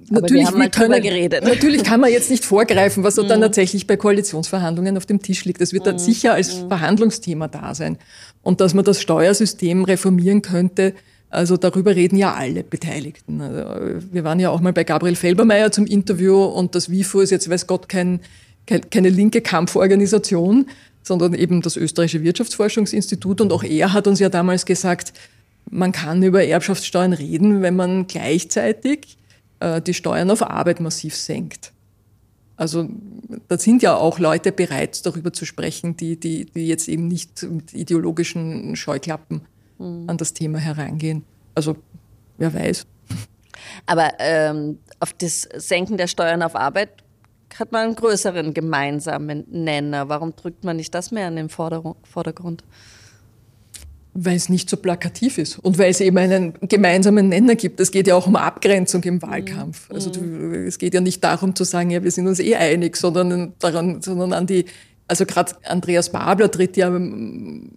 Natürlich, 0.10 0.52
wir 0.52 0.58
mal 0.58 0.70
können, 0.70 1.02
geredet. 1.02 1.44
natürlich 1.44 1.84
kann 1.84 2.00
man 2.00 2.12
jetzt 2.12 2.30
nicht 2.30 2.46
vorgreifen, 2.46 3.04
was 3.04 3.16
so 3.16 3.24
dann 3.24 3.40
mhm. 3.40 3.44
tatsächlich 3.44 3.88
bei 3.88 3.98
Koalitionsverhandlungen 3.98 4.96
auf 4.96 5.06
dem 5.06 5.22
Tisch 5.22 5.44
liegt. 5.46 5.60
Das 5.60 5.74
wird 5.74 5.86
dann 5.86 5.96
mhm. 5.96 6.00
sicher 6.00 6.34
als 6.34 6.62
mhm. 6.62 6.68
Verhandlungsthema 6.70 7.48
da 7.48 7.76
sein. 7.76 7.98
Und 8.42 8.62
dass 8.62 8.74
man 8.74 8.86
das 8.86 9.02
Steuersystem 9.02 9.84
reformieren 9.84 10.42
könnte, 10.42 10.94
also 11.30 11.58
darüber 11.58 11.96
reden 11.96 12.16
ja 12.16 12.34
alle 12.34 12.64
Beteiligten. 12.64 13.42
Also 13.42 14.08
wir 14.12 14.24
waren 14.24 14.40
ja 14.40 14.50
auch 14.50 14.62
mal 14.62 14.72
bei 14.72 14.86
Gabriel 14.86 15.16
Felbermeier 15.16 15.72
zum 15.72 15.86
Interview 15.86 16.42
und 16.42 16.74
das 16.74 16.90
WIFO 16.90 17.20
ist 17.20 17.32
jetzt, 17.32 17.50
weiß 17.50 17.68
Gott, 17.68 17.90
kein, 17.90 18.22
kein, 18.66 18.90
keine 18.90 19.10
linke 19.10 19.42
Kampforganisation, 19.42 20.68
sondern 21.04 21.34
eben 21.34 21.62
das 21.62 21.76
Österreichische 21.76 22.24
Wirtschaftsforschungsinstitut 22.24 23.42
und 23.42 23.52
auch 23.52 23.64
er 23.64 23.92
hat 23.92 24.08
uns 24.08 24.20
ja 24.20 24.30
damals 24.30 24.66
gesagt, 24.66 25.12
man 25.70 25.92
kann 25.92 26.24
über 26.24 26.46
Erbschaftssteuern 26.46 27.12
reden, 27.12 27.62
wenn 27.62 27.76
man 27.76 28.08
gleichzeitig 28.08 29.18
äh, 29.60 29.82
die 29.82 29.94
Steuern 29.94 30.32
auf 30.32 30.42
Arbeit 30.42 30.80
massiv 30.80 31.16
senkt. 31.16 31.74
Also 32.56 32.90
da 33.48 33.58
sind 33.58 33.84
ja 33.84 33.96
auch 33.96 34.18
Leute 34.18 34.52
bereit, 34.52 35.06
darüber 35.06 35.32
zu 35.32 35.46
sprechen, 35.46 35.96
die, 35.96 36.20
die, 36.20 36.46
die 36.46 36.68
jetzt 36.68 36.88
eben 36.88 37.08
nicht 37.08 37.44
mit 37.44 37.74
ideologischen 37.74 38.76
Scheuklappen 38.76 39.42
mhm. 39.78 40.06
an 40.08 40.18
das 40.18 40.34
Thema 40.34 40.58
herangehen. 40.58 41.24
Also 41.54 41.78
wer 42.38 42.54
weiß. 42.54 42.88
Aber 43.86 44.12
ähm, 44.20 44.80
auf 45.00 45.14
das 45.14 45.48
Senken 45.56 45.98
der 45.98 46.08
Steuern 46.08 46.42
auf 46.42 46.56
Arbeit 46.56 46.90
hat 47.58 47.72
man 47.72 47.88
einen 47.88 47.96
größeren 47.96 48.54
gemeinsamen 48.54 49.46
Nenner. 49.50 50.10
Warum 50.10 50.36
drückt 50.36 50.64
man 50.64 50.78
nicht 50.78 50.94
das 50.94 51.12
mehr 51.12 51.28
in 51.28 51.36
den 51.36 51.50
Vordergrund? 51.50 52.64
Weil 54.20 54.36
es 54.36 54.50
nicht 54.50 54.68
so 54.68 54.78
plakativ 54.78 55.38
ist 55.38 55.60
und 55.60 55.78
weil 55.78 55.92
es 55.92 56.02
eben 56.02 56.18
einen 56.18 56.54
gemeinsamen 56.62 57.30
Nenner 57.30 57.56
gibt. 57.56 57.80
Es 57.80 57.92
geht 57.92 58.08
ja 58.08 58.16
auch 58.16 58.26
um 58.26 58.36
Abgrenzung 58.36 59.04
im 59.04 59.22
Wahlkampf. 59.22 59.90
Mhm. 59.90 59.96
Also 59.96 60.10
es 60.10 60.80
geht 60.80 60.96
ja 60.96 61.02
nicht 61.02 61.24
darum 61.24 61.56
zu 61.56 61.64
sagen, 61.64 61.92
ja, 61.92 62.04
wir 62.04 62.10
sind 62.10 62.26
uns 62.26 62.40
eh 62.40 62.56
einig, 62.56 62.98
sondern 62.98 63.54
daran, 63.60 64.02
sondern 64.02 64.34
an 64.34 64.48
die, 64.48 64.66
also 65.08 65.28
gerade 65.28 65.54
Andreas 65.66 66.12
Babler 66.12 66.50
tritt 66.50 66.78
ja 66.78 66.88
ähm, 66.88 67.74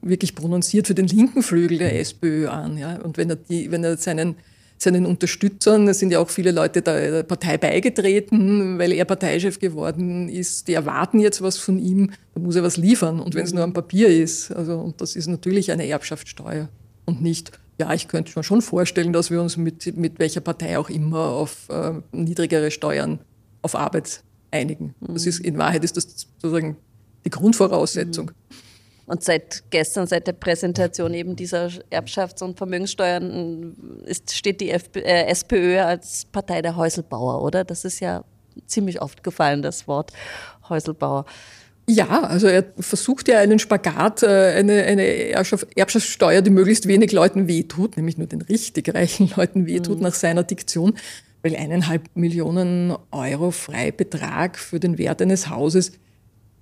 wirklich 0.00 0.34
prononciert 0.34 0.86
für 0.86 0.94
den 0.94 1.08
linken 1.08 1.42
Flügel 1.42 1.78
der 1.78 2.00
SPÖ 2.00 2.48
an. 2.48 2.78
Ja? 2.78 2.96
Und 2.96 3.18
wenn 3.18 3.28
er, 3.28 3.36
die, 3.36 3.70
wenn 3.70 3.84
er 3.84 3.98
seinen 3.98 4.36
seinen 4.82 5.06
Unterstützern, 5.06 5.88
es 5.88 5.98
sind 5.98 6.12
ja 6.12 6.18
auch 6.18 6.28
viele 6.28 6.50
Leute 6.50 6.82
der 6.82 7.22
Partei 7.22 7.56
beigetreten, 7.58 8.78
weil 8.78 8.92
er 8.92 9.04
Parteichef 9.04 9.58
geworden 9.58 10.28
ist, 10.28 10.68
die 10.68 10.74
erwarten 10.74 11.20
jetzt 11.20 11.40
was 11.42 11.58
von 11.58 11.78
ihm, 11.78 12.10
da 12.34 12.40
muss 12.40 12.56
er 12.56 12.62
was 12.62 12.76
liefern. 12.76 13.20
Und 13.20 13.34
wenn 13.34 13.44
es 13.44 13.52
nur 13.52 13.62
am 13.62 13.72
Papier 13.72 14.08
ist, 14.08 14.50
also, 14.50 14.78
und 14.78 15.00
das 15.00 15.16
ist 15.16 15.28
natürlich 15.28 15.70
eine 15.72 15.86
Erbschaftssteuer 15.86 16.68
und 17.04 17.22
nicht, 17.22 17.52
ja, 17.78 17.92
ich 17.94 18.08
könnte 18.08 18.32
mir 18.36 18.42
schon 18.42 18.62
vorstellen, 18.62 19.12
dass 19.12 19.30
wir 19.30 19.40
uns 19.40 19.56
mit, 19.56 19.96
mit 19.96 20.18
welcher 20.18 20.40
Partei 20.40 20.78
auch 20.78 20.90
immer 20.90 21.28
auf 21.30 21.68
äh, 21.68 21.92
niedrigere 22.12 22.70
Steuern 22.70 23.20
auf 23.62 23.74
Arbeit 23.74 24.22
einigen. 24.50 24.94
Das 25.00 25.26
ist, 25.26 25.40
in 25.40 25.58
Wahrheit 25.58 25.84
ist 25.84 25.96
das 25.96 26.06
sozusagen 26.38 26.76
die 27.24 27.30
Grundvoraussetzung. 27.30 28.26
Mhm. 28.26 28.56
Und 29.12 29.22
seit 29.22 29.64
gestern, 29.68 30.06
seit 30.06 30.26
der 30.26 30.32
Präsentation 30.32 31.12
eben 31.12 31.36
dieser 31.36 31.68
Erbschafts- 31.90 32.42
und 32.42 32.56
Vermögenssteuern, 32.56 33.76
ist, 34.06 34.34
steht 34.34 34.62
die 34.62 34.70
FP, 34.70 35.00
äh, 35.00 35.26
SPÖ 35.26 35.80
als 35.80 36.24
Partei 36.24 36.62
der 36.62 36.76
Häuselbauer, 36.76 37.42
oder? 37.42 37.62
Das 37.62 37.84
ist 37.84 38.00
ja 38.00 38.24
ziemlich 38.64 39.02
oft 39.02 39.22
gefallen, 39.22 39.60
das 39.60 39.86
Wort 39.86 40.14
Häuselbauer. 40.66 41.26
Ja, 41.86 42.22
also 42.22 42.46
er 42.46 42.64
versucht 42.78 43.28
ja 43.28 43.38
einen 43.40 43.58
Spagat, 43.58 44.22
äh, 44.22 44.54
eine, 44.56 44.82
eine 44.84 45.04
Erbschaftssteuer, 45.04 46.40
die 46.40 46.48
möglichst 46.48 46.88
wenig 46.88 47.12
Leuten 47.12 47.48
wehtut, 47.48 47.98
nämlich 47.98 48.16
nur 48.16 48.28
den 48.28 48.40
richtig 48.40 48.94
reichen 48.94 49.30
Leuten 49.36 49.66
wehtut 49.66 49.98
mhm. 49.98 50.04
nach 50.04 50.14
seiner 50.14 50.42
Diktion, 50.42 50.94
weil 51.42 51.54
eineinhalb 51.54 52.08
Millionen 52.14 52.96
Euro 53.10 53.50
Freibetrag 53.50 54.58
für 54.58 54.80
den 54.80 54.96
Wert 54.96 55.20
eines 55.20 55.50
Hauses 55.50 55.92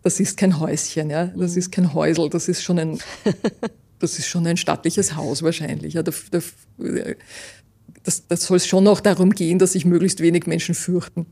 das 0.02 0.20
ist 0.20 0.36
kein 0.36 0.58
Häuschen, 0.58 1.10
ja, 1.10 1.26
das 1.26 1.56
ist 1.56 1.70
kein 1.70 1.92
Häusel, 1.92 2.30
das 2.30 2.48
ist 2.48 2.62
schon 2.62 2.78
ein, 2.78 2.98
das 3.98 4.18
ist 4.18 4.26
schon 4.26 4.46
ein 4.46 4.56
stattliches 4.56 5.16
Haus 5.16 5.42
wahrscheinlich. 5.42 5.94
Ja, 5.94 6.02
das, 6.02 6.24
das, 6.30 8.26
das 8.26 8.44
soll 8.44 8.56
es 8.56 8.66
schon 8.66 8.86
auch 8.88 9.00
darum 9.00 9.30
gehen, 9.30 9.58
dass 9.58 9.72
sich 9.72 9.84
möglichst 9.84 10.20
wenig 10.20 10.46
Menschen 10.46 10.74
fürchten. 10.74 11.26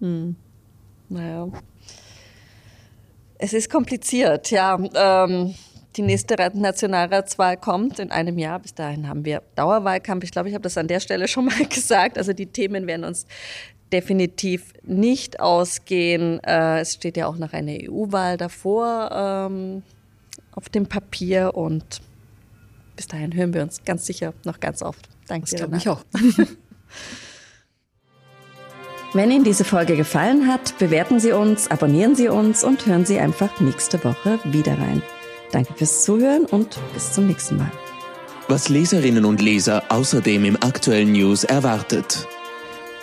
Hm. 0.00 0.36
Naja. 1.08 1.48
Es 3.38 3.52
ist 3.52 3.70
kompliziert, 3.70 4.50
ja. 4.50 4.78
Ähm, 4.94 5.54
die 5.96 6.02
nächste 6.02 6.36
Nationalratswahl 6.54 7.56
kommt 7.56 7.98
in 7.98 8.10
einem 8.10 8.38
Jahr. 8.38 8.58
Bis 8.60 8.74
dahin 8.74 9.08
haben 9.08 9.24
wir 9.24 9.42
Dauerwahlkampf. 9.56 10.24
Ich 10.24 10.30
glaube, 10.30 10.48
ich 10.48 10.54
habe 10.54 10.62
das 10.62 10.78
an 10.78 10.88
der 10.88 11.00
Stelle 11.00 11.28
schon 11.28 11.46
mal 11.46 11.66
gesagt. 11.68 12.18
Also 12.18 12.32
die 12.32 12.46
Themen 12.46 12.86
werden 12.86 13.04
uns 13.04 13.26
definitiv 13.92 14.72
nicht 14.82 15.40
ausgehen. 15.40 16.40
Äh, 16.44 16.80
es 16.80 16.94
steht 16.94 17.16
ja 17.16 17.26
auch 17.26 17.36
noch 17.36 17.52
eine 17.52 17.78
EU-Wahl 17.88 18.36
davor 18.36 19.10
ähm, 19.50 19.82
auf 20.52 20.68
dem 20.68 20.86
Papier 20.86 21.54
und 21.54 22.00
bis 22.96 23.06
dahin 23.06 23.34
hören 23.34 23.54
wir 23.54 23.62
uns 23.62 23.84
ganz 23.84 24.06
sicher 24.06 24.34
noch 24.44 24.60
ganz 24.60 24.82
oft. 24.82 25.08
Danke. 25.28 25.50
Das 25.50 25.58
glaube 25.58 25.76
ich 25.76 25.88
auch. 25.88 26.04
Wenn 29.14 29.30
Ihnen 29.30 29.44
diese 29.44 29.64
Folge 29.64 29.94
gefallen 29.96 30.48
hat, 30.48 30.78
bewerten 30.78 31.20
Sie 31.20 31.32
uns, 31.32 31.70
abonnieren 31.70 32.16
Sie 32.16 32.28
uns 32.28 32.64
und 32.64 32.86
hören 32.86 33.04
Sie 33.04 33.18
einfach 33.18 33.60
nächste 33.60 34.02
Woche 34.04 34.38
wieder 34.44 34.78
rein. 34.78 35.02
Danke 35.52 35.74
fürs 35.74 36.02
Zuhören 36.04 36.46
und 36.46 36.78
bis 36.94 37.12
zum 37.12 37.26
nächsten 37.26 37.58
Mal. 37.58 37.70
Was 38.48 38.70
Leserinnen 38.70 39.26
und 39.26 39.42
Leser 39.42 39.82
außerdem 39.90 40.46
im 40.46 40.56
aktuellen 40.56 41.12
News 41.12 41.44
erwartet. 41.44 42.26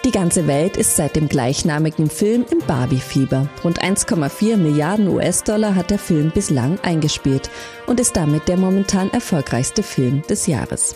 Die 0.06 0.12
ganze 0.12 0.48
Welt 0.48 0.78
ist 0.78 0.96
seit 0.96 1.18
dem 1.18 1.28
gleichnamigen 1.28 2.10
Film 2.10 2.46
im 2.50 2.60
Barbie-Fieber. 2.60 3.50
Rund 3.66 3.84
1,4 3.84 4.56
Milliarden 4.56 5.10
US-Dollar 5.10 5.76
hat 5.76 5.92
der 5.92 6.00
Film 6.00 6.32
bislang 6.32 6.80
eingespielt 6.84 7.50
und 7.86 8.00
ist 8.00 8.16
damit 8.16 8.48
der 8.48 8.56
momentan 8.56 9.12
erfolgreichste 9.12 9.84
Film 9.84 10.22
des 10.30 10.48
Jahres. 10.48 10.96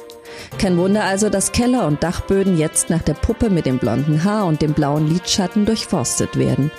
Kein 0.57 0.77
Wunder 0.77 1.03
also, 1.03 1.29
dass 1.29 1.51
Keller 1.51 1.85
und 1.85 2.01
Dachböden 2.01 2.57
jetzt 2.57 2.89
nach 2.89 3.01
der 3.01 3.13
Puppe 3.13 3.49
mit 3.49 3.65
dem 3.65 3.77
blonden 3.77 4.23
Haar 4.23 4.45
und 4.45 4.61
dem 4.61 4.71
blauen 4.71 5.11
Lidschatten 5.11 5.65
durchforstet 5.65 6.37
werden. 6.37 6.71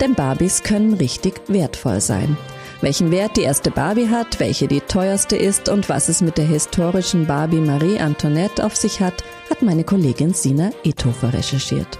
Denn 0.00 0.14
Barbies 0.14 0.64
können 0.64 0.94
richtig 0.94 1.40
wertvoll 1.46 2.00
sein. 2.00 2.36
Welchen 2.80 3.10
Wert 3.10 3.36
die 3.36 3.42
erste 3.42 3.70
Barbie 3.70 4.08
hat, 4.08 4.40
welche 4.40 4.68
die 4.68 4.80
teuerste 4.80 5.36
ist 5.36 5.68
und 5.68 5.88
was 5.88 6.08
es 6.08 6.20
mit 6.20 6.38
der 6.38 6.46
historischen 6.46 7.26
Barbie 7.26 7.60
Marie 7.60 7.98
Antoinette 7.98 8.64
auf 8.64 8.76
sich 8.76 9.00
hat, 9.00 9.24
hat 9.58 9.62
meine 9.66 9.82
Kollegin 9.82 10.32
Sina 10.34 10.70
Ethofer 10.84 11.32
recherchiert. 11.32 11.98